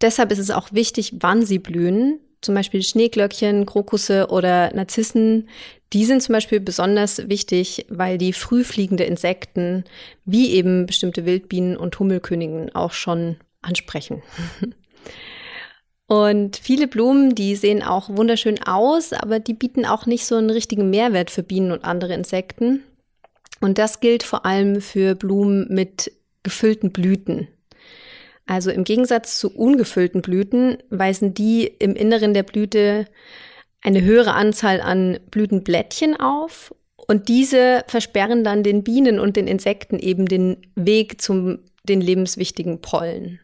Deshalb 0.00 0.30
ist 0.32 0.38
es 0.38 0.50
auch 0.50 0.72
wichtig, 0.72 1.14
wann 1.20 1.44
sie 1.44 1.58
blühen. 1.58 2.20
Zum 2.42 2.54
Beispiel 2.54 2.82
Schneeglöckchen, 2.82 3.66
Krokusse 3.66 4.28
oder 4.28 4.72
Narzissen. 4.74 5.48
Die 5.92 6.04
sind 6.04 6.22
zum 6.22 6.34
Beispiel 6.34 6.60
besonders 6.60 7.28
wichtig, 7.28 7.86
weil 7.88 8.18
die 8.18 8.32
frühfliegende 8.32 9.04
Insekten, 9.04 9.84
wie 10.24 10.50
eben 10.52 10.86
bestimmte 10.86 11.24
Wildbienen 11.24 11.76
und 11.76 11.98
Hummelkönigen, 11.98 12.74
auch 12.74 12.92
schon 12.92 13.36
ansprechen. 13.62 14.22
Und 16.08 16.56
viele 16.56 16.86
Blumen, 16.86 17.34
die 17.34 17.56
sehen 17.56 17.82
auch 17.82 18.08
wunderschön 18.08 18.62
aus, 18.62 19.12
aber 19.12 19.40
die 19.40 19.54
bieten 19.54 19.84
auch 19.84 20.06
nicht 20.06 20.24
so 20.24 20.36
einen 20.36 20.50
richtigen 20.50 20.88
Mehrwert 20.88 21.30
für 21.32 21.42
Bienen 21.42 21.72
und 21.72 21.84
andere 21.84 22.14
Insekten. 22.14 22.84
Und 23.60 23.78
das 23.78 23.98
gilt 23.98 24.22
vor 24.22 24.46
allem 24.46 24.80
für 24.80 25.16
Blumen 25.16 25.66
mit 25.68 26.12
gefüllten 26.44 26.92
Blüten. 26.92 27.48
Also 28.46 28.70
im 28.70 28.84
Gegensatz 28.84 29.38
zu 29.38 29.54
ungefüllten 29.54 30.22
Blüten 30.22 30.78
weisen 30.88 31.34
die 31.34 31.66
im 31.66 31.96
Inneren 31.96 32.32
der 32.32 32.44
Blüte 32.44 33.06
eine 33.82 34.02
höhere 34.02 34.34
Anzahl 34.34 34.80
an 34.80 35.18
Blütenblättchen 35.30 36.18
auf 36.18 36.74
und 36.96 37.28
diese 37.28 37.84
versperren 37.88 38.44
dann 38.44 38.62
den 38.62 38.82
Bienen 38.82 39.20
und 39.20 39.36
den 39.36 39.46
Insekten 39.48 39.98
eben 39.98 40.26
den 40.26 40.56
Weg 40.74 41.20
zum 41.20 41.58
den 41.84 42.00
lebenswichtigen 42.00 42.80
Pollen. 42.80 43.40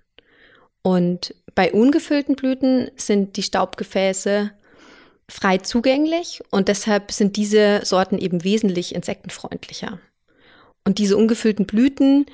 Und 0.82 1.35
bei 1.54 1.73
ungefüllten 1.73 2.35
Blüten 2.35 2.90
sind 2.97 3.37
die 3.37 3.42
Staubgefäße 3.42 4.50
frei 5.28 5.59
zugänglich 5.59 6.42
und 6.50 6.68
deshalb 6.68 7.12
sind 7.12 7.37
diese 7.37 7.82
Sorten 7.85 8.18
eben 8.18 8.42
wesentlich 8.42 8.94
insektenfreundlicher. 8.94 10.00
Und 10.85 10.99
diese 10.99 11.16
ungefüllten 11.16 11.66
Blüten, 11.66 12.26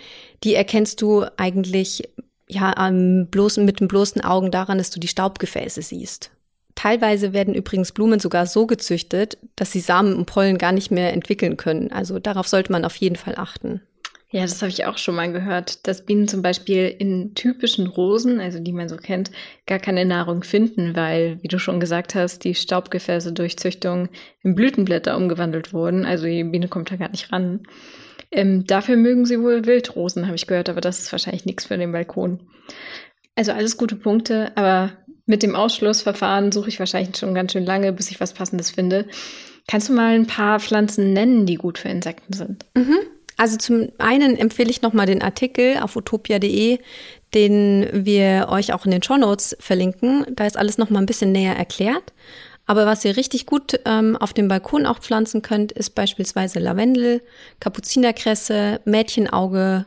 die 0.42 0.54
erkennst 0.54 1.02
du 1.02 1.26
eigentlich 1.36 2.08
ja 2.48 2.76
am 2.76 3.26
bloßen, 3.26 3.64
mit 3.64 3.80
dem 3.80 3.88
bloßen 3.88 4.22
Augen 4.22 4.50
daran, 4.50 4.78
dass 4.78 4.90
du 4.90 5.00
die 5.00 5.08
Staubgefäße 5.08 5.82
siehst. 5.82 6.30
Teilweise 6.74 7.32
werden 7.32 7.54
übrigens 7.54 7.92
Blumen 7.92 8.20
sogar 8.20 8.46
so 8.46 8.66
gezüchtet, 8.66 9.36
dass 9.56 9.72
sie 9.72 9.80
Samen 9.80 10.14
und 10.14 10.26
Pollen 10.26 10.58
gar 10.58 10.72
nicht 10.72 10.90
mehr 10.90 11.12
entwickeln 11.12 11.56
können. 11.56 11.90
Also 11.90 12.20
darauf 12.20 12.46
sollte 12.46 12.70
man 12.70 12.84
auf 12.84 12.94
jeden 12.96 13.16
Fall 13.16 13.34
achten. 13.36 13.82
Ja, 14.30 14.42
das 14.42 14.60
habe 14.60 14.70
ich 14.70 14.84
auch 14.84 14.98
schon 14.98 15.14
mal 15.14 15.32
gehört, 15.32 15.88
dass 15.88 16.04
Bienen 16.04 16.28
zum 16.28 16.42
Beispiel 16.42 16.94
in 16.98 17.34
typischen 17.34 17.86
Rosen, 17.86 18.40
also 18.40 18.60
die 18.60 18.72
man 18.72 18.88
so 18.88 18.96
kennt, 18.96 19.30
gar 19.66 19.78
keine 19.78 20.04
Nahrung 20.04 20.44
finden, 20.44 20.94
weil, 20.94 21.38
wie 21.42 21.48
du 21.48 21.58
schon 21.58 21.80
gesagt 21.80 22.14
hast, 22.14 22.44
die 22.44 22.54
Staubgefäße 22.54 23.32
durch 23.32 23.56
Züchtung 23.56 24.10
in 24.42 24.54
Blütenblätter 24.54 25.16
umgewandelt 25.16 25.72
wurden. 25.72 26.04
Also 26.04 26.26
die 26.26 26.44
Biene 26.44 26.68
kommt 26.68 26.90
da 26.90 26.96
gar 26.96 27.08
nicht 27.08 27.32
ran. 27.32 27.60
Ähm, 28.30 28.66
dafür 28.66 28.96
mögen 28.96 29.24
sie 29.24 29.40
wohl 29.40 29.64
Wildrosen, 29.64 30.26
habe 30.26 30.36
ich 30.36 30.46
gehört, 30.46 30.68
aber 30.68 30.80
das 30.80 30.98
ist 30.98 31.12
wahrscheinlich 31.12 31.46
nichts 31.46 31.66
für 31.66 31.78
den 31.78 31.92
Balkon. 31.92 32.40
Also 33.34 33.52
alles 33.52 33.76
gute 33.76 33.96
Punkte, 33.96 34.52
aber 34.56 34.92
mit 35.26 35.42
dem 35.42 35.54
Ausschlussverfahren 35.54 36.52
suche 36.52 36.68
ich 36.68 36.78
wahrscheinlich 36.78 37.16
schon 37.16 37.34
ganz 37.34 37.52
schön 37.52 37.64
lange, 37.64 37.92
bis 37.92 38.10
ich 38.10 38.20
was 38.20 38.32
Passendes 38.32 38.70
finde. 38.70 39.06
Kannst 39.66 39.88
du 39.88 39.92
mal 39.92 40.14
ein 40.14 40.26
paar 40.26 40.58
Pflanzen 40.58 41.12
nennen, 41.12 41.46
die 41.46 41.56
gut 41.56 41.78
für 41.78 41.88
Insekten 41.88 42.32
sind? 42.32 42.64
Mhm. 42.74 42.98
Also 43.36 43.56
zum 43.56 43.88
einen 43.98 44.36
empfehle 44.36 44.70
ich 44.70 44.82
nochmal 44.82 45.06
den 45.06 45.22
Artikel 45.22 45.78
auf 45.78 45.94
utopia.de, 45.94 46.78
den 47.34 47.88
wir 47.92 48.48
euch 48.50 48.72
auch 48.72 48.84
in 48.84 48.90
den 48.90 49.02
Shownotes 49.02 49.56
verlinken. 49.60 50.26
Da 50.30 50.46
ist 50.46 50.56
alles 50.56 50.76
nochmal 50.76 51.02
ein 51.02 51.06
bisschen 51.06 51.30
näher 51.30 51.54
erklärt. 51.54 52.12
Aber 52.68 52.84
was 52.84 53.02
ihr 53.06 53.16
richtig 53.16 53.46
gut 53.46 53.80
ähm, 53.86 54.14
auf 54.14 54.34
dem 54.34 54.46
Balkon 54.46 54.84
auch 54.84 54.98
pflanzen 54.98 55.40
könnt, 55.40 55.72
ist 55.72 55.94
beispielsweise 55.94 56.58
Lavendel, 56.58 57.22
Kapuzinerkresse, 57.60 58.82
Mädchenauge, 58.84 59.86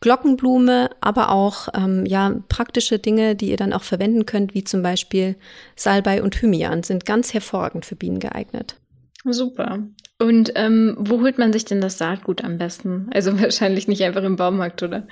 Glockenblume, 0.00 0.88
aber 1.02 1.30
auch 1.30 1.68
ähm, 1.74 2.06
ja 2.06 2.34
praktische 2.48 2.98
Dinge, 2.98 3.36
die 3.36 3.50
ihr 3.50 3.58
dann 3.58 3.74
auch 3.74 3.82
verwenden 3.82 4.24
könnt, 4.24 4.54
wie 4.54 4.64
zum 4.64 4.82
Beispiel 4.82 5.36
Salbei 5.76 6.22
und 6.22 6.32
Thymian, 6.32 6.82
sind 6.82 7.04
ganz 7.04 7.34
hervorragend 7.34 7.84
für 7.84 7.94
Bienen 7.94 8.20
geeignet. 8.20 8.76
Super. 9.24 9.78
Und 10.20 10.52
ähm, 10.54 10.96
wo 10.98 11.20
holt 11.20 11.38
man 11.38 11.52
sich 11.52 11.64
denn 11.64 11.80
das 11.80 11.98
Saatgut 11.98 12.44
am 12.44 12.58
besten? 12.58 13.08
Also 13.12 13.40
wahrscheinlich 13.40 13.88
nicht 13.88 14.02
einfach 14.04 14.22
im 14.22 14.36
Baumarkt, 14.36 14.82
oder? 14.82 15.06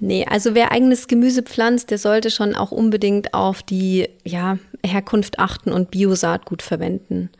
Nee, 0.00 0.26
also 0.28 0.54
wer 0.54 0.72
eigenes 0.72 1.08
Gemüse 1.08 1.42
pflanzt, 1.42 1.90
der 1.90 1.98
sollte 1.98 2.30
schon 2.30 2.54
auch 2.54 2.72
unbedingt 2.72 3.32
auf 3.32 3.62
die 3.62 4.08
ja, 4.24 4.58
Herkunft 4.84 5.38
achten 5.38 5.72
und 5.72 5.90
Biosaatgut 5.90 6.62
verwenden. 6.62 7.30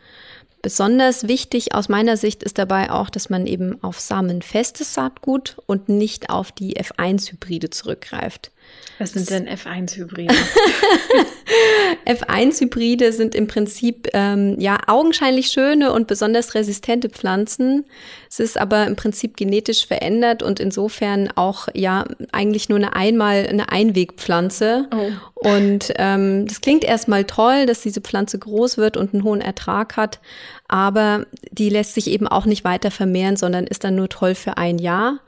Besonders 0.61 1.27
wichtig 1.27 1.75
aus 1.75 1.89
meiner 1.89 2.15
Sicht 2.15 2.41
ist 2.41 2.57
dabei 2.57 2.89
auch, 2.89 3.09
dass 3.09 3.29
man 3.29 3.45
eben 3.45 3.83
auf 3.83 3.99
samenfestes 3.99 4.93
Saatgut 4.93 5.57
und 5.65 5.89
nicht 5.89 6.29
auf 6.29 6.53
die 6.53 6.77
F1-Hybride 6.77 7.69
zurückgreift. 7.69 8.52
Was 8.99 9.13
sind 9.13 9.29
denn 9.29 9.49
F1-Hybride? 9.49 10.33
F1-Hybride 12.05 13.11
sind 13.11 13.33
im 13.33 13.47
Prinzip 13.47 14.07
ähm, 14.13 14.59
ja 14.59 14.77
augenscheinlich 14.87 15.47
schöne 15.47 15.91
und 15.91 16.07
besonders 16.07 16.53
resistente 16.53 17.09
Pflanzen. 17.09 17.85
Es 18.29 18.39
ist 18.39 18.57
aber 18.57 18.85
im 18.85 18.95
Prinzip 18.95 19.35
genetisch 19.35 19.87
verändert 19.87 20.43
und 20.43 20.59
insofern 20.59 21.29
auch 21.35 21.67
ja 21.73 22.05
eigentlich 22.31 22.69
nur 22.69 22.77
eine 22.77 22.95
einmal 22.95 23.47
eine 23.47 23.69
Einwegpflanze. 23.69 24.87
Oh. 24.93 25.49
Und 25.49 25.91
ähm, 25.97 26.45
das 26.47 26.61
klingt 26.61 26.83
erstmal 26.83 27.25
toll, 27.25 27.65
dass 27.65 27.81
diese 27.81 28.01
Pflanze 28.01 28.37
groß 28.37 28.77
wird 28.77 28.95
und 28.95 29.13
einen 29.13 29.23
hohen 29.23 29.41
Ertrag 29.41 29.97
hat, 29.97 30.19
aber 30.67 31.25
die 31.51 31.69
lässt 31.69 31.95
sich 31.95 32.07
eben 32.07 32.27
auch 32.27 32.45
nicht 32.45 32.63
weiter 32.63 32.91
vermehren, 32.91 33.37
sondern 33.37 33.65
ist 33.65 33.83
dann 33.83 33.95
nur 33.95 34.09
toll 34.09 34.35
für 34.35 34.57
ein 34.57 34.77
Jahr. 34.77 35.19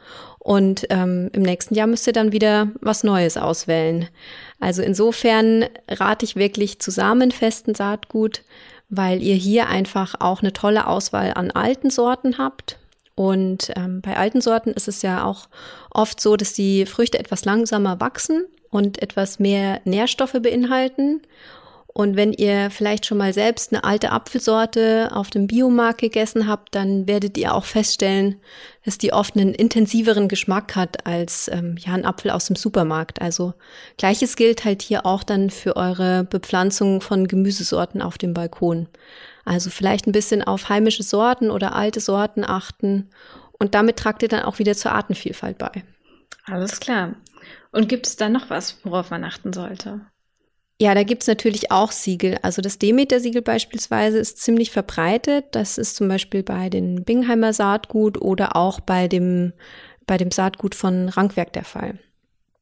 Und 0.46 0.86
ähm, 0.92 1.32
im 1.34 1.42
nächsten 1.42 1.74
Jahr 1.74 1.88
müsst 1.88 2.06
ihr 2.06 2.14
dann 2.14 2.32
wieder 2.32 2.68
was 2.80 3.04
Neues 3.04 3.36
auswählen. 3.36 4.10
Also 4.60 4.84
insofern 4.84 5.66
rate 5.90 6.24
ich 6.24 6.36
wirklich 6.36 6.80
zu 6.80 6.92
samenfesten 6.92 7.74
Saatgut, 7.74 8.44
weil 8.88 9.24
ihr 9.24 9.34
hier 9.34 9.70
einfach 9.70 10.14
auch 10.20 10.44
eine 10.44 10.54
tolle 10.54 10.86
Auswahl 10.86 11.34
an 11.34 11.50
alten 11.50 11.90
Sorten 11.90 12.38
habt. 12.38 12.78
Und 13.16 13.72
ähm, 13.76 14.02
bei 14.02 14.18
alten 14.18 14.40
Sorten 14.40 14.70
ist 14.70 14.88
es 14.88 15.02
ja 15.02 15.26
auch 15.26 15.50
oft 15.90 16.22
so, 16.22 16.36
dass 16.36 16.54
die 16.54 16.86
Früchte 16.86 17.18
etwas 17.18 17.44
langsamer 17.46 18.00
wachsen 18.00 18.46
und 18.70 19.02
etwas 19.02 19.40
mehr 19.40 19.82
Nährstoffe 19.84 20.38
beinhalten. 20.44 21.24
Und 21.98 22.18
wenn 22.18 22.34
ihr 22.34 22.72
vielleicht 22.72 23.06
schon 23.06 23.20
mal 23.20 23.32
selbst 23.32 23.72
eine 23.72 23.86
alte 23.86 24.12
Apfelsorte 24.12 25.12
auf 25.14 25.30
dem 25.30 25.48
Biomarkt 25.48 26.02
gegessen 26.02 26.46
habt, 26.46 26.76
dann 26.76 27.08
werdet 27.08 27.38
ihr 27.38 27.54
auch 27.54 27.64
feststellen, 27.64 28.42
dass 28.84 28.98
die 28.98 29.14
oft 29.14 29.38
einen 29.38 29.54
intensiveren 29.54 30.28
Geschmack 30.28 30.76
hat 30.76 31.06
als 31.06 31.48
ähm, 31.48 31.78
ja 31.80 31.94
ein 31.94 32.04
Apfel 32.04 32.32
aus 32.32 32.48
dem 32.48 32.58
Supermarkt. 32.58 33.22
Also 33.22 33.54
gleiches 33.98 34.36
gilt 34.36 34.66
halt 34.66 34.82
hier 34.82 35.06
auch 35.06 35.24
dann 35.24 35.50
für 35.50 35.78
eure 35.78 36.26
Bepflanzung 36.26 37.00
von 37.00 37.30
Gemüsesorten 37.30 38.02
auf 38.02 38.18
dem 38.18 38.34
Balkon. 38.34 38.90
Also 39.46 39.70
vielleicht 39.70 40.06
ein 40.06 40.12
bisschen 40.12 40.44
auf 40.44 40.68
heimische 40.68 41.04
Sorten 41.04 41.50
oder 41.50 41.78
alte 41.78 42.02
Sorten 42.02 42.44
achten 42.44 43.10
und 43.54 43.74
damit 43.74 43.96
tragt 43.96 44.22
ihr 44.22 44.28
dann 44.28 44.44
auch 44.44 44.60
wieder 44.60 44.76
zur 44.76 44.92
Artenvielfalt 44.92 45.58
bei. 45.58 45.72
Alles 46.44 46.82
klar. 46.82 47.16
Und 47.72 47.88
gibt 47.88 48.06
es 48.06 48.18
da 48.18 48.28
noch 48.28 48.50
was, 48.50 48.84
worauf 48.84 49.12
man 49.12 49.24
achten 49.24 49.54
sollte? 49.54 50.02
Ja, 50.82 50.94
da 50.94 51.04
gibt's 51.04 51.28
natürlich 51.28 51.72
auch 51.72 51.92
Siegel. 51.92 52.38
Also 52.42 52.62
das 52.62 52.78
Demeter-Siegel 52.80 53.42
beispielsweise 53.42 54.18
ist 54.18 54.40
ziemlich 54.40 54.72
verbreitet. 54.72 55.46
Das 55.52 55.78
ist 55.78 55.96
zum 55.96 56.10
Beispiel 56.10 56.44
bei 56.44 56.70
den 56.70 57.06
Bingheimer 57.06 57.54
Saatgut 57.54 58.22
oder 58.22 58.58
auch 58.58 58.82
bei 58.82 59.08
dem, 59.08 59.54
bei 60.06 60.18
dem 60.18 60.32
Saatgut 60.32 60.76
von 60.76 61.08
Rankwerk 61.08 61.54
der 61.54 61.64
Fall. 61.64 61.98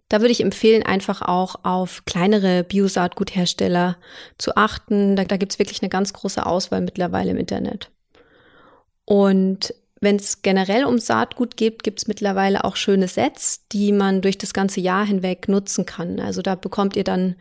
Da 0.09 0.21
würde 0.21 0.31
ich 0.31 0.41
empfehlen, 0.41 0.83
einfach 0.83 1.23
auch 1.23 1.55
auf 1.63 2.05
kleinere 2.05 2.63
Biosaatguthersteller 2.63 3.97
zu 4.37 4.55
achten. 4.55 5.15
Da, 5.15 5.23
da 5.23 5.37
gibt 5.37 5.53
es 5.53 5.59
wirklich 5.59 5.81
eine 5.81 5.89
ganz 5.89 6.13
große 6.13 6.45
Auswahl 6.45 6.81
mittlerweile 6.81 7.31
im 7.31 7.37
Internet. 7.37 7.89
Und 9.05 9.73
wenn 10.03 10.17
es 10.17 10.41
generell 10.41 10.85
um 10.85 10.99
Saatgut 10.99 11.57
geht, 11.57 11.81
gibt 11.81 11.99
es 11.99 12.07
mittlerweile 12.07 12.63
auch 12.63 12.75
schöne 12.75 13.07
Sets, 13.07 13.67
die 13.71 13.91
man 13.91 14.21
durch 14.21 14.37
das 14.37 14.53
ganze 14.53 14.81
Jahr 14.81 15.05
hinweg 15.05 15.47
nutzen 15.47 15.85
kann. 15.85 16.19
Also 16.19 16.41
da 16.41 16.55
bekommt 16.55 16.95
ihr 16.95 17.03
dann 17.03 17.35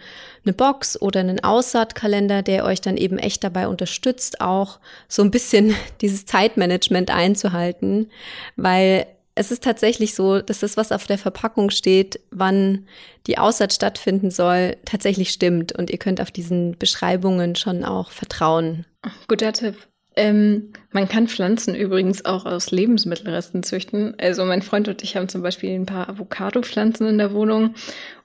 eine 0.45 0.53
Box 0.53 1.01
oder 1.01 1.21
einen 1.21 1.43
Aussaatkalender, 1.43 2.43
der 2.43 2.65
euch 2.65 2.81
dann 2.81 2.97
eben 2.97 3.19
echt 3.19 3.45
dabei 3.45 3.69
unterstützt, 3.69 4.41
auch 4.41 4.79
so 5.09 5.23
ein 5.23 5.31
bisschen 5.31 5.75
dieses 6.01 6.25
Zeitmanagement 6.25 7.11
einzuhalten, 7.11 8.11
weil 8.57 9.07
es 9.35 9.51
ist 9.51 9.65
tatsächlich 9.65 10.15
so, 10.15 10.41
dass 10.41 10.61
das, 10.61 10.77
was 10.77 10.93
auf 10.93 11.07
der 11.07 11.19
Verpackung 11.19 11.71
steht, 11.71 12.21
wann 12.31 12.87
die 13.27 13.39
Aussaat 13.39 13.73
stattfinden 13.73 14.31
soll, 14.31 14.77
tatsächlich 14.85 15.31
stimmt. 15.31 15.73
Und 15.73 15.91
ihr 15.91 15.99
könnt 15.99 16.21
auf 16.21 16.31
diesen 16.31 16.77
Beschreibungen 16.77 17.57
schon 17.57 17.83
auch 17.83 18.11
vertrauen. 18.11 18.85
Guter 19.29 19.53
Tipp. 19.53 19.77
Ähm, 20.15 20.73
man 20.91 21.09
kann 21.09 21.27
Pflanzen 21.27 21.75
übrigens 21.75 22.25
auch 22.25 22.45
aus 22.45 22.71
Lebensmittelresten 22.71 23.63
züchten. 23.63 24.15
Also 24.19 24.45
mein 24.45 24.63
Freund 24.63 24.89
und 24.89 25.03
ich 25.03 25.17
haben 25.17 25.29
zum 25.29 25.43
Beispiel 25.43 25.71
ein 25.71 25.87
paar 25.87 26.09
Avocado-Pflanzen 26.09 27.07
in 27.07 27.19
der 27.19 27.33
Wohnung 27.33 27.75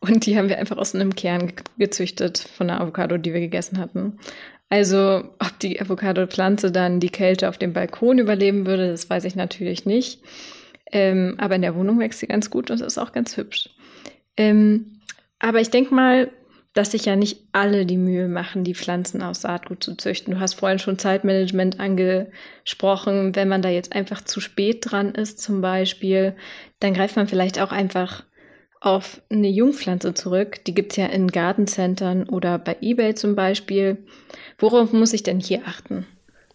und 0.01 0.25
die 0.25 0.37
haben 0.37 0.49
wir 0.49 0.57
einfach 0.57 0.77
aus 0.77 0.93
einem 0.93 1.15
Kern 1.15 1.53
gezüchtet 1.77 2.39
von 2.39 2.69
einer 2.69 2.81
Avocado, 2.81 3.17
die 3.17 3.33
wir 3.33 3.39
gegessen 3.39 3.77
hatten. 3.77 4.19
Also 4.69 5.23
ob 5.39 5.59
die 5.61 5.79
Avocado-Pflanze 5.79 6.71
dann 6.71 6.99
die 6.99 7.09
Kälte 7.09 7.47
auf 7.47 7.57
dem 7.57 7.71
Balkon 7.71 8.19
überleben 8.19 8.65
würde, 8.65 8.89
das 8.89 9.09
weiß 9.09 9.23
ich 9.23 9.35
natürlich 9.35 9.85
nicht. 9.85 10.21
Ähm, 10.91 11.35
aber 11.37 11.55
in 11.55 11.61
der 11.61 11.75
Wohnung 11.75 11.99
wächst 11.99 12.19
sie 12.19 12.27
ganz 12.27 12.49
gut 12.49 12.69
und 12.69 12.81
ist 12.81 12.97
auch 12.97 13.13
ganz 13.13 13.37
hübsch. 13.37 13.69
Ähm, 14.35 14.99
aber 15.39 15.61
ich 15.61 15.69
denke 15.69 15.93
mal, 15.93 16.31
dass 16.77 16.91
sich 16.91 17.05
ja 17.05 17.15
nicht 17.15 17.39
alle 17.53 17.87
die 17.87 17.97
Mühe 17.97 18.27
machen, 18.27 18.63
die 18.63 18.75
Pflanzen 18.75 19.23
aus 19.23 19.41
Saatgut 19.41 19.83
zu 19.83 19.95
züchten. 19.95 20.35
Du 20.35 20.39
hast 20.39 20.53
vorhin 20.53 20.77
schon 20.77 20.99
Zeitmanagement 20.99 21.79
angesprochen. 21.79 23.35
Wenn 23.35 23.47
man 23.47 23.63
da 23.63 23.69
jetzt 23.69 23.95
einfach 23.95 24.23
zu 24.23 24.39
spät 24.39 24.85
dran 24.87 25.15
ist, 25.15 25.41
zum 25.41 25.61
Beispiel, 25.61 26.35
dann 26.79 26.93
greift 26.93 27.15
man 27.15 27.27
vielleicht 27.27 27.59
auch 27.59 27.71
einfach 27.71 28.23
auf 28.79 29.21
eine 29.31 29.49
Jungpflanze 29.49 30.13
zurück. 30.13 30.63
Die 30.65 30.75
gibt 30.75 30.91
es 30.91 30.97
ja 30.97 31.07
in 31.07 31.29
Gartencentern 31.29 32.29
oder 32.29 32.59
bei 32.59 32.77
eBay 32.79 33.15
zum 33.15 33.35
Beispiel. 33.35 33.97
Worauf 34.59 34.93
muss 34.93 35.13
ich 35.13 35.23
denn 35.23 35.39
hier 35.39 35.61
achten? 35.65 36.05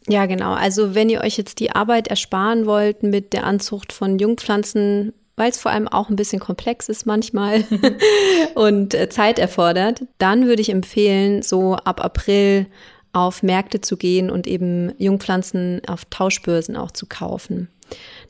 Ja, 0.09 0.27
genau. 0.27 0.53
Also 0.53 0.95
wenn 0.95 1.11
ihr 1.11 1.23
euch 1.23 1.37
jetzt 1.37 1.59
die 1.59 1.73
Arbeit 1.73 2.07
ersparen 2.07 2.67
wollt 2.67 3.03
mit 3.03 3.33
der 3.33 3.43
Anzucht 3.45 3.93
von 3.93 4.21
Jungpflanzen, 4.21 5.15
weil 5.37 5.51
es 5.51 5.59
vor 5.59 5.71
allem 5.73 5.89
auch 5.89 6.09
ein 6.09 6.17
bisschen 6.17 6.41
komplex 6.41 6.89
ist 6.89 7.07
manchmal 7.07 7.65
und 8.55 8.95
äh, 8.95 9.09
Zeit 9.09 9.39
erfordert, 9.39 10.03
dann 10.19 10.47
würde 10.47 10.63
ich 10.63 10.71
empfehlen, 10.71 11.43
so 11.43 11.75
ab 11.75 12.05
April 12.05 12.67
auf 13.13 13.43
Märkte 13.43 13.81
zu 13.81 13.97
gehen 13.97 14.31
und 14.31 14.47
eben 14.47 14.93
Jungpflanzen 14.99 15.83
auf 15.87 16.05
Tauschbörsen 16.07 16.77
auch 16.77 16.91
zu 16.91 17.07
kaufen. 17.07 17.69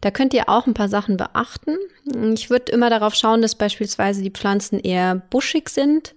Da 0.00 0.10
könnt 0.10 0.34
ihr 0.34 0.48
auch 0.48 0.66
ein 0.66 0.74
paar 0.74 0.88
Sachen 0.88 1.16
beachten. 1.16 1.76
Ich 2.34 2.50
würde 2.50 2.72
immer 2.72 2.90
darauf 2.90 3.14
schauen, 3.14 3.42
dass 3.42 3.54
beispielsweise 3.54 4.22
die 4.22 4.30
Pflanzen 4.30 4.80
eher 4.80 5.22
buschig 5.30 5.68
sind. 5.68 6.16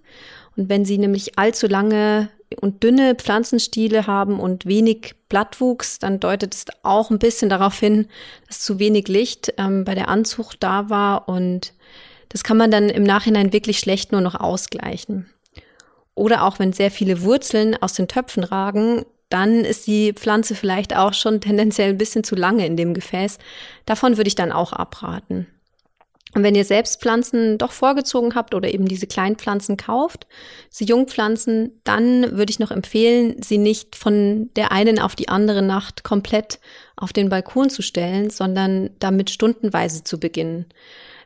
Und 0.56 0.68
wenn 0.68 0.84
sie 0.84 0.98
nämlich 0.98 1.38
allzu 1.38 1.68
lange 1.68 2.28
und 2.60 2.82
dünne 2.82 3.14
Pflanzenstiele 3.14 4.06
haben 4.06 4.40
und 4.40 4.66
wenig 4.66 5.14
Blattwuchs, 5.28 5.98
dann 5.98 6.20
deutet 6.20 6.54
es 6.54 6.64
auch 6.82 7.10
ein 7.10 7.18
bisschen 7.18 7.48
darauf 7.48 7.78
hin, 7.78 8.06
dass 8.46 8.60
zu 8.60 8.78
wenig 8.78 9.08
Licht 9.08 9.52
ähm, 9.58 9.84
bei 9.84 9.94
der 9.94 10.08
Anzucht 10.08 10.62
da 10.62 10.88
war 10.88 11.28
und 11.28 11.72
das 12.28 12.44
kann 12.44 12.56
man 12.56 12.70
dann 12.70 12.88
im 12.88 13.04
Nachhinein 13.04 13.52
wirklich 13.52 13.78
schlecht 13.78 14.12
nur 14.12 14.20
noch 14.20 14.34
ausgleichen. 14.34 15.30
Oder 16.14 16.44
auch 16.44 16.58
wenn 16.58 16.72
sehr 16.72 16.90
viele 16.90 17.22
Wurzeln 17.22 17.76
aus 17.80 17.94
den 17.94 18.08
Töpfen 18.08 18.42
ragen, 18.44 19.04
dann 19.28 19.64
ist 19.64 19.86
die 19.86 20.12
Pflanze 20.12 20.54
vielleicht 20.54 20.96
auch 20.96 21.12
schon 21.12 21.40
tendenziell 21.40 21.90
ein 21.90 21.98
bisschen 21.98 22.24
zu 22.24 22.36
lange 22.36 22.66
in 22.66 22.76
dem 22.76 22.94
Gefäß. 22.94 23.38
Davon 23.84 24.16
würde 24.16 24.28
ich 24.28 24.34
dann 24.34 24.52
auch 24.52 24.72
abraten. 24.72 25.46
Und 26.36 26.42
wenn 26.42 26.54
ihr 26.54 26.66
selbst 26.66 27.00
Pflanzen 27.00 27.56
doch 27.56 27.72
vorgezogen 27.72 28.34
habt 28.34 28.54
oder 28.54 28.68
eben 28.68 28.84
diese 28.84 29.06
kleinen 29.06 29.36
Pflanzen 29.36 29.78
kauft, 29.78 30.26
diese 30.70 30.84
Jungpflanzen, 30.84 31.80
dann 31.82 32.36
würde 32.36 32.50
ich 32.50 32.58
noch 32.58 32.70
empfehlen, 32.70 33.42
sie 33.42 33.56
nicht 33.56 33.96
von 33.96 34.50
der 34.54 34.70
einen 34.70 34.98
auf 34.98 35.16
die 35.16 35.30
andere 35.30 35.62
Nacht 35.62 36.04
komplett 36.04 36.60
auf 36.94 37.14
den 37.14 37.30
Balkon 37.30 37.70
zu 37.70 37.80
stellen, 37.80 38.28
sondern 38.28 38.90
damit 38.98 39.30
stundenweise 39.30 40.04
zu 40.04 40.20
beginnen. 40.20 40.66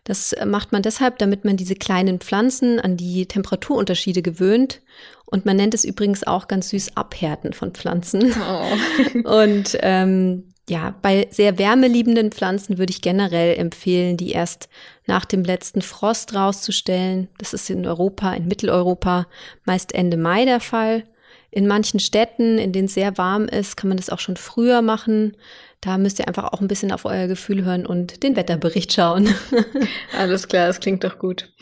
Das 0.04 0.32
macht 0.46 0.70
man 0.70 0.82
deshalb, 0.82 1.18
damit 1.18 1.44
man 1.44 1.56
diese 1.56 1.74
kleinen 1.74 2.20
Pflanzen 2.20 2.78
an 2.78 2.96
die 2.96 3.26
Temperaturunterschiede 3.26 4.22
gewöhnt. 4.22 4.80
Und 5.24 5.44
man 5.44 5.56
nennt 5.56 5.74
es 5.74 5.84
übrigens 5.84 6.24
auch 6.24 6.46
ganz 6.46 6.68
süß 6.68 6.96
Abhärten 6.96 7.52
von 7.52 7.72
Pflanzen. 7.72 8.32
Oh. 8.32 9.28
Und 9.28 9.76
ähm, 9.80 10.54
ja, 10.68 10.94
bei 11.02 11.26
sehr 11.30 11.58
wärmeliebenden 11.58 12.30
Pflanzen 12.30 12.78
würde 12.78 12.92
ich 12.92 13.02
generell 13.02 13.56
empfehlen, 13.58 14.16
die 14.16 14.30
erst 14.30 14.68
nach 15.06 15.24
dem 15.24 15.42
letzten 15.42 15.82
Frost 15.82 16.34
rauszustellen. 16.34 17.28
Das 17.38 17.52
ist 17.52 17.68
in 17.70 17.86
Europa, 17.86 18.32
in 18.34 18.46
Mitteleuropa 18.46 19.26
meist 19.64 19.92
Ende 19.94 20.16
Mai 20.16 20.44
der 20.44 20.60
Fall. 20.60 21.04
In 21.50 21.66
manchen 21.66 21.98
Städten, 21.98 22.58
in 22.58 22.72
denen 22.72 22.86
es 22.86 22.94
sehr 22.94 23.18
warm 23.18 23.46
ist, 23.46 23.76
kann 23.76 23.88
man 23.88 23.96
das 23.96 24.10
auch 24.10 24.20
schon 24.20 24.36
früher 24.36 24.82
machen. 24.82 25.36
Da 25.80 25.98
müsst 25.98 26.20
ihr 26.20 26.28
einfach 26.28 26.52
auch 26.52 26.60
ein 26.60 26.68
bisschen 26.68 26.92
auf 26.92 27.04
euer 27.04 27.26
Gefühl 27.26 27.64
hören 27.64 27.86
und 27.86 28.22
den 28.22 28.36
Wetterbericht 28.36 28.92
schauen. 28.92 29.34
Alles 30.16 30.46
klar, 30.46 30.68
das 30.68 30.78
klingt 30.78 31.02
doch 31.02 31.18
gut. 31.18 31.52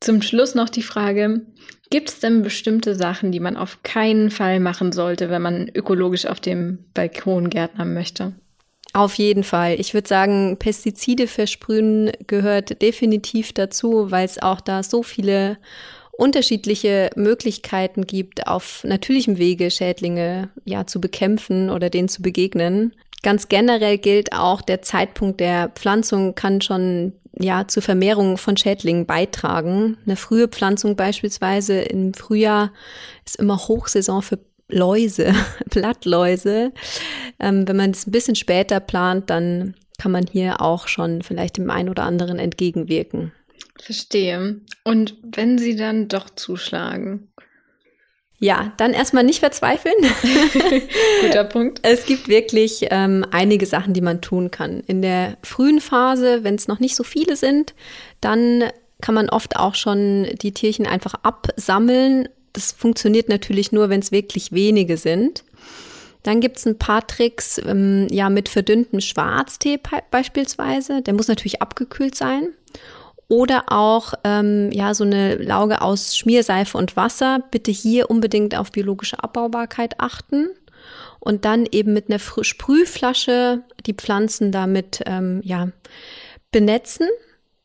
Zum 0.00 0.22
Schluss 0.22 0.54
noch 0.54 0.68
die 0.68 0.82
Frage, 0.82 1.42
gibt 1.90 2.08
es 2.08 2.18
denn 2.18 2.42
bestimmte 2.42 2.96
Sachen, 2.96 3.30
die 3.30 3.40
man 3.40 3.56
auf 3.56 3.82
keinen 3.84 4.30
Fall 4.30 4.58
machen 4.58 4.92
sollte, 4.92 5.30
wenn 5.30 5.42
man 5.42 5.68
ökologisch 5.72 6.26
auf 6.26 6.40
dem 6.40 6.84
Balkon 6.94 7.48
gärtnern 7.48 7.94
möchte? 7.94 8.34
Auf 8.96 9.18
jeden 9.18 9.44
Fall. 9.44 9.78
Ich 9.78 9.92
würde 9.92 10.08
sagen, 10.08 10.56
Pestizide 10.58 11.26
versprühen 11.26 12.12
gehört 12.26 12.80
definitiv 12.80 13.52
dazu, 13.52 14.10
weil 14.10 14.24
es 14.24 14.40
auch 14.40 14.62
da 14.62 14.82
so 14.82 15.02
viele 15.02 15.58
unterschiedliche 16.12 17.10
Möglichkeiten 17.14 18.06
gibt, 18.06 18.46
auf 18.46 18.84
natürlichem 18.84 19.36
Wege 19.36 19.70
Schädlinge 19.70 20.48
ja 20.64 20.86
zu 20.86 20.98
bekämpfen 20.98 21.68
oder 21.68 21.90
denen 21.90 22.08
zu 22.08 22.22
begegnen. 22.22 22.94
Ganz 23.22 23.50
generell 23.50 23.98
gilt 23.98 24.32
auch, 24.32 24.62
der 24.62 24.80
Zeitpunkt 24.80 25.40
der 25.40 25.68
Pflanzung 25.74 26.34
kann 26.34 26.62
schon 26.62 27.12
ja 27.38 27.68
zur 27.68 27.82
Vermehrung 27.82 28.38
von 28.38 28.56
Schädlingen 28.56 29.04
beitragen. 29.04 29.98
Eine 30.06 30.16
frühe 30.16 30.48
Pflanzung 30.48 30.96
beispielsweise 30.96 31.82
im 31.82 32.14
Frühjahr 32.14 32.72
ist 33.26 33.36
immer 33.36 33.58
Hochsaison 33.58 34.22
für 34.22 34.38
Läuse, 34.68 35.34
Blattläuse. 35.70 36.72
Ähm, 37.38 37.66
wenn 37.68 37.76
man 37.76 37.90
es 37.90 38.06
ein 38.06 38.12
bisschen 38.12 38.36
später 38.36 38.80
plant, 38.80 39.30
dann 39.30 39.74
kann 39.98 40.12
man 40.12 40.26
hier 40.26 40.60
auch 40.60 40.88
schon 40.88 41.22
vielleicht 41.22 41.56
dem 41.56 41.70
einen 41.70 41.88
oder 41.88 42.04
anderen 42.04 42.38
entgegenwirken. 42.38 43.32
Verstehe. 43.80 44.60
Und 44.84 45.16
wenn 45.22 45.58
sie 45.58 45.76
dann 45.76 46.08
doch 46.08 46.30
zuschlagen? 46.30 47.28
Ja, 48.38 48.74
dann 48.76 48.92
erstmal 48.92 49.24
nicht 49.24 49.40
verzweifeln. 49.40 49.94
Guter 51.22 51.44
Punkt. 51.44 51.80
Es 51.82 52.04
gibt 52.04 52.28
wirklich 52.28 52.86
ähm, 52.90 53.24
einige 53.30 53.64
Sachen, 53.64 53.94
die 53.94 54.02
man 54.02 54.20
tun 54.20 54.50
kann. 54.50 54.80
In 54.80 55.00
der 55.00 55.38
frühen 55.42 55.80
Phase, 55.80 56.44
wenn 56.44 56.54
es 56.54 56.68
noch 56.68 56.78
nicht 56.78 56.96
so 56.96 57.02
viele 57.02 57.36
sind, 57.36 57.74
dann 58.20 58.64
kann 59.00 59.14
man 59.14 59.30
oft 59.30 59.56
auch 59.56 59.74
schon 59.74 60.26
die 60.42 60.52
Tierchen 60.52 60.86
einfach 60.86 61.14
absammeln 61.22 62.28
das 62.56 62.72
funktioniert 62.72 63.28
natürlich 63.28 63.70
nur, 63.70 63.90
wenn 63.90 64.00
es 64.00 64.12
wirklich 64.12 64.50
wenige 64.50 64.96
sind. 64.96 65.44
Dann 66.22 66.40
gibt 66.40 66.56
es 66.56 66.66
ein 66.66 66.78
paar 66.78 67.06
Tricks, 67.06 67.60
ähm, 67.64 68.08
ja, 68.10 68.30
mit 68.30 68.48
verdünntem 68.48 69.00
Schwarztee 69.00 69.78
beispielsweise. 70.10 71.02
Der 71.02 71.12
muss 71.12 71.28
natürlich 71.28 71.60
abgekühlt 71.60 72.14
sein. 72.14 72.48
Oder 73.28 73.64
auch, 73.68 74.14
ähm, 74.24 74.70
ja, 74.72 74.94
so 74.94 75.04
eine 75.04 75.34
Lauge 75.36 75.82
aus 75.82 76.16
Schmierseife 76.16 76.78
und 76.78 76.96
Wasser. 76.96 77.40
Bitte 77.50 77.70
hier 77.70 78.10
unbedingt 78.10 78.56
auf 78.56 78.72
biologische 78.72 79.22
Abbaubarkeit 79.22 80.00
achten. 80.00 80.48
Und 81.20 81.44
dann 81.44 81.66
eben 81.70 81.92
mit 81.92 82.08
einer 82.08 82.18
Sprühflasche 82.18 83.62
die 83.84 83.94
Pflanzen 83.94 84.50
damit, 84.50 85.02
ähm, 85.06 85.42
ja, 85.44 85.68
benetzen 86.52 87.08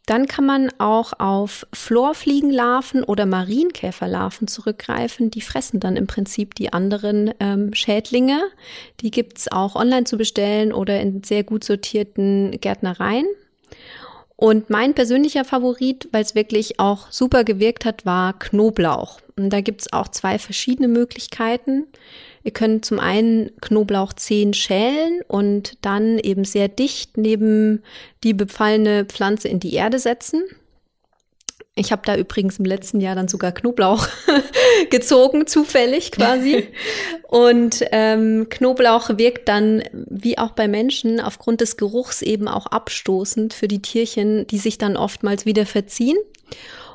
dann 0.06 0.28
kann 0.28 0.46
man 0.46 0.70
auch 0.80 1.14
auf 1.20 1.68
Florfliegenlarven 1.74 3.04
oder 3.04 3.26
Marienkäferlarven 3.26 4.48
zurückgreifen. 4.48 5.30
Die 5.30 5.42
fressen 5.42 5.80
dann 5.80 5.96
im 5.96 6.08
Prinzip 6.08 6.56
die 6.56 6.74
anderen 6.74 7.34
ähm, 7.40 7.74
Schädlinge. 7.74 8.42
Die 9.02 9.12
gibt's 9.12 9.52
auch 9.52 9.76
online 9.76 10.06
zu 10.06 10.18
bestellen 10.18 10.74
oder 10.74 11.00
in 11.00 11.24
sehr 11.24 11.44
gut 11.44 11.64
sortierten 11.64 12.52
Gärtnereien. 12.60 13.26
Und 14.42 14.72
mein 14.72 14.96
persönlicher 14.96 15.46
Favorit, 15.46 16.10
weil 16.12 16.24
es 16.24 16.34
wirklich 16.34 16.80
auch 16.80 17.12
super 17.12 17.44
gewirkt 17.44 17.86
hat, 17.86 18.08
war 18.08 18.40
Knoblauch. 18.40 19.20
Und 19.38 19.52
da 19.52 19.62
gibt's 19.62 19.94
auch 19.94 20.08
zwei 20.08 20.40
verschiedene 20.40 20.88
Möglichkeiten. 20.88 21.86
Ihr 22.44 22.50
könnt 22.52 22.84
zum 22.84 23.00
einen 23.00 23.52
Knoblauchzehen 23.62 24.56
schälen 24.56 25.22
und 25.28 25.78
dann 25.82 26.18
eben 26.18 26.44
sehr 26.44 26.70
dicht 26.70 27.18
neben 27.18 27.84
die 28.24 28.34
befallene 28.34 29.06
Pflanze 29.06 29.48
in 29.48 29.60
die 29.60 29.76
Erde 29.76 30.00
setzen. 30.00 30.42
Ich 31.76 31.94
habe 31.94 32.02
da 32.06 32.18
übrigens 32.18 32.60
im 32.60 32.66
letzten 32.66 33.00
Jahr 33.00 33.16
dann 33.16 33.30
sogar 33.30 33.54
Knoblauch 33.54 34.08
gezogen, 34.90 35.48
zufällig 35.48 36.12
quasi. 36.12 36.68
Und 37.24 37.86
ähm, 37.92 38.48
Knoblauch 38.50 39.18
wirkt 39.18 39.48
dann, 39.48 39.84
wie 39.94 40.38
auch 40.38 40.52
bei 40.52 40.68
Menschen, 40.68 41.22
aufgrund 41.22 41.62
des 41.62 41.78
Geruchs 41.78 42.22
eben 42.22 42.50
auch 42.50 42.68
abstoßend 42.68 43.54
für 43.54 43.70
die 43.70 43.82
Tierchen, 43.82 44.46
die 44.48 44.58
sich 44.58 44.78
dann 44.78 44.98
oftmals 44.98 45.46
wieder 45.46 45.66
verziehen. 45.66 46.18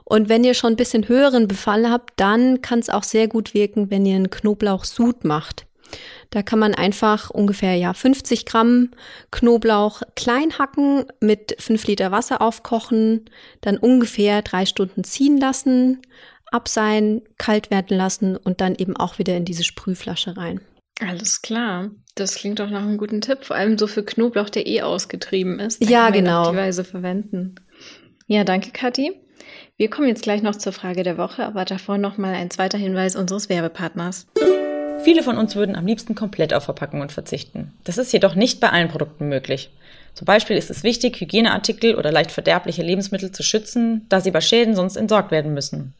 Und 0.04 0.28
wenn 0.28 0.44
ihr 0.44 0.54
schon 0.54 0.74
ein 0.74 0.76
bisschen 0.76 1.08
höheren 1.08 1.48
Befall 1.48 1.90
habt, 1.90 2.12
dann 2.16 2.60
kann 2.60 2.78
es 2.78 2.90
auch 2.90 3.02
sehr 3.02 3.28
gut 3.28 3.54
wirken, 3.54 3.90
wenn 3.90 4.04
ihr 4.04 4.16
einen 4.16 4.30
Knoblauchsud 4.30 5.24
macht. 5.24 5.65
Da 6.30 6.42
kann 6.42 6.58
man 6.58 6.74
einfach 6.74 7.30
ungefähr 7.30 7.74
ja 7.74 7.94
50 7.94 8.46
Gramm 8.46 8.90
Knoblauch 9.30 10.02
klein 10.14 10.58
hacken, 10.58 11.04
mit 11.20 11.56
5 11.58 11.86
Liter 11.86 12.10
Wasser 12.10 12.40
aufkochen, 12.42 13.30
dann 13.60 13.78
ungefähr 13.78 14.42
drei 14.42 14.66
Stunden 14.66 15.04
ziehen 15.04 15.38
lassen, 15.38 16.02
abseihen, 16.50 17.22
kalt 17.38 17.70
werden 17.70 17.96
lassen 17.96 18.36
und 18.36 18.60
dann 18.60 18.74
eben 18.74 18.96
auch 18.96 19.18
wieder 19.18 19.36
in 19.36 19.44
diese 19.44 19.64
Sprühflasche 19.64 20.36
rein. 20.36 20.60
Alles 21.00 21.42
klar. 21.42 21.90
Das 22.14 22.36
klingt 22.36 22.58
doch 22.60 22.70
nach 22.70 22.82
einem 22.82 22.96
guten 22.96 23.20
Tipp, 23.20 23.44
vor 23.44 23.56
allem 23.56 23.76
so 23.76 23.86
für 23.86 24.02
Knoblauch, 24.02 24.48
der 24.48 24.66
eh 24.66 24.80
ausgetrieben 24.80 25.58
ist. 25.60 25.84
Da 25.84 25.88
ja, 25.88 26.10
genau. 26.10 26.42
Auf 26.44 26.50
die 26.52 26.56
Weise 26.56 26.84
verwenden. 26.84 27.56
Ja, 28.26 28.44
danke, 28.44 28.70
Kathi. 28.70 29.20
Wir 29.76 29.90
kommen 29.90 30.08
jetzt 30.08 30.22
gleich 30.22 30.42
noch 30.42 30.56
zur 30.56 30.72
Frage 30.72 31.02
der 31.02 31.18
Woche, 31.18 31.44
aber 31.44 31.66
davor 31.66 31.98
noch 31.98 32.16
mal 32.16 32.34
ein 32.34 32.50
zweiter 32.50 32.78
Hinweis 32.78 33.14
unseres 33.14 33.50
Werbepartners. 33.50 34.26
Viele 35.02 35.22
von 35.22 35.38
uns 35.38 35.54
würden 35.54 35.76
am 35.76 35.86
liebsten 35.86 36.14
komplett 36.14 36.52
auf 36.52 36.64
Verpackungen 36.64 37.10
verzichten. 37.10 37.72
Das 37.84 37.98
ist 37.98 38.12
jedoch 38.12 38.34
nicht 38.34 38.60
bei 38.60 38.70
allen 38.70 38.88
Produkten 38.88 39.28
möglich. 39.28 39.70
Zum 40.14 40.24
Beispiel 40.24 40.56
ist 40.56 40.70
es 40.70 40.82
wichtig, 40.82 41.20
Hygieneartikel 41.20 41.94
oder 41.94 42.10
leicht 42.10 42.30
verderbliche 42.30 42.82
Lebensmittel 42.82 43.32
zu 43.32 43.42
schützen, 43.42 44.06
da 44.08 44.20
sie 44.20 44.30
bei 44.30 44.40
Schäden 44.40 44.74
sonst 44.74 44.96
entsorgt 44.96 45.30
werden 45.30 45.54
müssen. 45.54 45.94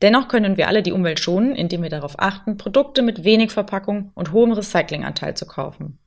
Dennoch 0.00 0.26
können 0.26 0.56
wir 0.56 0.66
alle 0.66 0.82
die 0.82 0.92
Umwelt 0.92 1.20
schonen, 1.20 1.54
indem 1.54 1.82
wir 1.82 1.90
darauf 1.90 2.18
achten, 2.18 2.56
Produkte 2.56 3.02
mit 3.02 3.22
wenig 3.22 3.52
Verpackung 3.52 4.10
und 4.14 4.32
hohem 4.32 4.52
Recyclinganteil 4.52 5.36
zu 5.36 5.46
kaufen. 5.46 5.98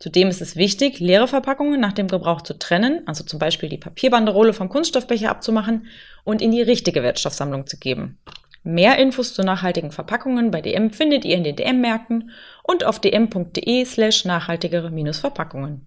Zudem 0.00 0.28
ist 0.28 0.40
es 0.40 0.56
wichtig, 0.56 0.98
leere 0.98 1.28
Verpackungen 1.28 1.78
nach 1.78 1.92
dem 1.92 2.08
Gebrauch 2.08 2.40
zu 2.40 2.58
trennen, 2.58 3.02
also 3.06 3.22
zum 3.22 3.38
Beispiel 3.38 3.68
die 3.68 3.76
Papierbanderole 3.76 4.54
vom 4.54 4.70
Kunststoffbecher 4.70 5.30
abzumachen 5.30 5.86
und 6.24 6.40
in 6.40 6.50
die 6.50 6.62
richtige 6.62 7.02
Wertstoffsammlung 7.02 7.66
zu 7.66 7.76
geben. 7.76 8.18
Mehr 8.62 8.98
Infos 8.98 9.32
zu 9.32 9.42
nachhaltigen 9.42 9.90
Verpackungen 9.90 10.50
bei 10.50 10.60
DM 10.60 10.90
findet 10.90 11.24
ihr 11.24 11.36
in 11.36 11.44
den 11.44 11.56
DM-Märkten 11.56 12.30
und 12.62 12.84
auf 12.84 13.00
dm.de 13.00 13.84
slash 13.84 14.24
nachhaltigere-Verpackungen. 14.24 15.86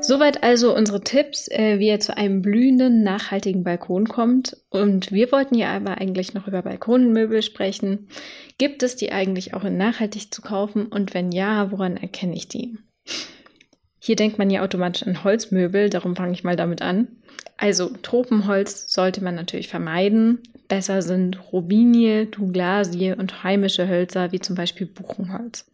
Soweit 0.00 0.44
also 0.44 0.74
unsere 0.76 1.00
Tipps, 1.00 1.48
äh, 1.48 1.80
wie 1.80 1.88
ihr 1.88 1.98
zu 1.98 2.16
einem 2.16 2.40
blühenden, 2.40 3.02
nachhaltigen 3.02 3.64
Balkon 3.64 4.06
kommt. 4.06 4.56
Und 4.70 5.10
wir 5.10 5.32
wollten 5.32 5.56
ja 5.56 5.74
aber 5.74 5.98
eigentlich 5.98 6.34
noch 6.34 6.46
über 6.46 6.62
Balkonmöbel 6.62 7.42
sprechen. 7.42 8.08
Gibt 8.58 8.84
es 8.84 8.94
die 8.94 9.10
eigentlich 9.10 9.54
auch 9.54 9.64
in 9.64 9.76
nachhaltig 9.76 10.32
zu 10.32 10.40
kaufen? 10.40 10.86
Und 10.86 11.14
wenn 11.14 11.32
ja, 11.32 11.72
woran 11.72 11.96
erkenne 11.96 12.36
ich 12.36 12.46
die? 12.46 12.78
Hier 13.98 14.16
denkt 14.16 14.38
man 14.38 14.50
ja 14.50 14.62
automatisch 14.62 15.06
an 15.06 15.24
Holzmöbel, 15.24 15.90
darum 15.90 16.14
fange 16.14 16.32
ich 16.32 16.44
mal 16.44 16.56
damit 16.56 16.82
an. 16.82 17.08
Also 17.56 17.90
Tropenholz 18.02 18.92
sollte 18.92 19.22
man 19.22 19.34
natürlich 19.34 19.68
vermeiden. 19.68 20.38
Besser 20.68 21.02
sind 21.02 21.52
Robinie, 21.52 22.26
Douglasie 22.26 23.12
und 23.12 23.42
heimische 23.42 23.88
Hölzer 23.88 24.32
wie 24.32 24.40
zum 24.40 24.54
Beispiel 24.54 24.86
Buchenholz. 24.86 25.66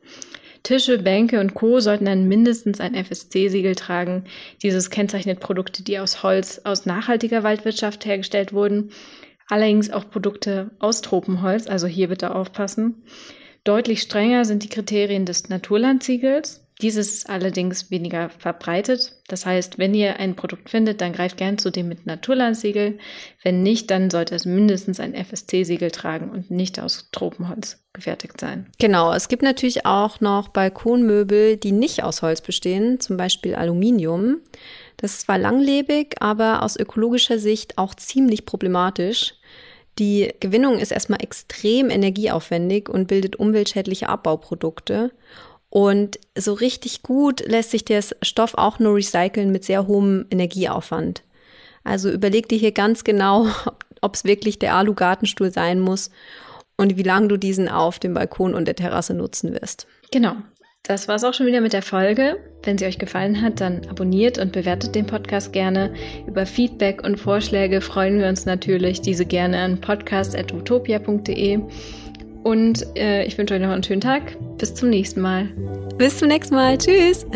Tische, 0.63 0.97
Bänke 0.97 1.41
und 1.41 1.53
Co. 1.53 1.81
sollten 1.81 2.07
dann 2.07 2.27
mindestens 2.27 2.81
ein 2.81 2.95
FSC-Siegel 2.95 3.75
tragen. 3.75 4.25
Dieses 4.63 4.89
kennzeichnet 4.89 5.41
Produkte, 5.41 5.83
die 5.83 5.99
aus 5.99 6.23
Holz 6.23 6.63
aus 6.65 6.87
nachhaltiger 6.87 7.43
Waldwirtschaft 7.43 8.07
hergestellt 8.07 8.55
wurden. 8.55 8.91
Allerdings 9.49 9.91
auch 9.91 10.09
Produkte 10.09 10.71
aus 10.79 11.03
Tropenholz, 11.03 11.67
also 11.67 11.87
hier 11.87 12.09
bitte 12.09 12.35
aufpassen. 12.35 13.03
Deutlich 13.63 14.01
strenger 14.01 14.47
sind 14.47 14.63
die 14.63 14.71
Kriterien 14.71 15.27
des 15.27 15.51
Naturlandsiegels. 15.51 16.64
Dieses 16.83 17.15
ist 17.15 17.31
allerdings 17.31 17.93
weniger 17.93 18.31
verbreitet. 18.31 19.13
Das 19.29 19.47
heißt, 19.47 19.79
wenn 19.79 19.95
ihr 19.95 20.19
ein 20.19 20.35
Produkt 20.35 20.71
findet, 20.71 21.01
dann 21.01 21.13
greift 21.13 21.37
gern 21.37 21.57
zu 21.57 21.71
dem 21.71 21.89
mit 21.89 22.05
Naturlandsiegel. 22.05 22.99
Wenn 23.43 23.63
nicht, 23.63 23.91
dann 23.93 24.11
sollte 24.11 24.35
es 24.35 24.45
mindestens 24.45 24.99
ein 24.99 25.15
FSC-Siegel 25.15 25.93
tragen 25.93 26.31
und 26.31 26.51
nicht 26.51 26.81
aus 26.81 27.09
Tropenholz 27.13 27.79
gefertigt 27.93 28.41
sein. 28.41 28.67
Genau, 28.81 29.13
es 29.13 29.29
gibt 29.29 29.45
natürlich 29.45 29.87
auch 29.87 30.21
noch 30.21 30.49
Balkonmöbel, 30.49 31.57
die 31.57 31.71
nicht 31.71 32.03
aus 32.03 32.23
Holz 32.23 32.41
bestehen, 32.41 32.99
zum 32.99 33.17
Beispiel 33.17 33.55
Aluminium. 33.55 34.39
Das 34.97 35.13
ist 35.13 35.21
zwar 35.23 35.39
langlebig, 35.39 36.17
aber 36.19 36.65
aus 36.65 36.77
ökologischer 36.77 37.39
Sicht 37.39 37.79
auch 37.79 37.95
ziemlich 37.95 38.47
problematisch. 38.47 39.35
Die 40.01 40.33
Gewinnung 40.41 40.79
ist 40.79 40.91
erstmal 40.91 41.23
extrem 41.23 41.89
energieaufwendig 41.89 42.89
und 42.89 43.07
bildet 43.07 43.37
umweltschädliche 43.37 44.09
Abbauprodukte. 44.09 45.13
Und 45.77 46.21
so 46.39 46.53
richtig 46.53 47.03
gut 47.03 47.45
lässt 47.45 47.73
sich 47.73 47.85
der 47.85 48.01
Stoff 48.23 48.55
auch 48.55 48.79
nur 48.79 48.95
recyceln 48.95 49.51
mit 49.51 49.65
sehr 49.65 49.89
hohem 49.89 50.25
Energieaufwand. 50.31 51.25
Also 51.83 52.13
überleg 52.13 52.49
dir 52.49 52.59
hier 52.59 52.71
ganz 52.71 53.03
genau, 53.03 53.49
ob 54.01 54.15
es 54.15 54.23
wirklich 54.25 54.61
der 54.61 54.77
Alu-Gartenstuhl 54.77 55.51
sein 55.51 55.81
muss 55.81 56.11
und 56.77 56.97
wie 56.97 57.03
lange 57.03 57.27
du 57.27 57.37
diesen 57.37 57.69
auf 57.69 57.99
dem 57.99 58.15
Balkon 58.15 58.55
und 58.55 58.67
der 58.67 58.77
Terrasse 58.77 59.15
nutzen 59.15 59.53
wirst. 59.53 59.89
Genau. 60.13 60.37
Das 60.85 61.09
war 61.09 61.17
es 61.17 61.25
auch 61.25 61.35
schon 61.35 61.47
wieder 61.47 61.61
mit 61.61 61.73
der 61.73 61.83
Folge. 61.83 62.37
Wenn 62.63 62.79
sie 62.79 62.87
euch 62.87 62.99
gefallen 63.01 63.43
hat, 63.43 63.61
dann 63.61 63.85
abonniert 63.89 64.39
und 64.39 64.53
bewertet 64.53 64.95
den 64.95 65.07
Podcast 65.07 65.53
gerne. 65.53 65.93
Über 66.29 66.47
Feedback 66.47 67.03
und 67.03 67.19
Vorschläge 67.19 67.81
freuen 67.81 68.21
wir 68.21 68.29
uns 68.29 68.47
natürlich. 68.47 69.01
Diese 69.01 69.27
gerne 69.27 69.59
an 69.59 69.81
podcast.utopia.de. 69.81 71.63
Und 72.45 72.87
äh, 72.97 73.25
ich 73.25 73.37
wünsche 73.37 73.55
euch 73.55 73.61
noch 73.61 73.71
einen 73.71 73.83
schönen 73.83 74.01
Tag. 74.01 74.37
Bis 74.59 74.75
zum 74.75 74.91
nächsten 74.91 75.21
Mal. 75.21 75.47
Bis 75.97 76.19
zum 76.19 76.29
nächsten 76.29 76.55
Mal. 76.55 76.79
Tschüss. 76.79 77.27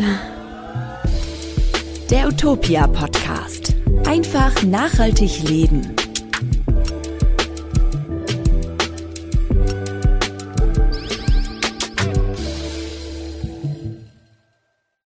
Der 2.09 2.27
Utopia 2.27 2.87
Podcast. 2.87 3.75
Einfach 4.05 4.63
nachhaltig 4.63 5.43
leben. 5.49 5.95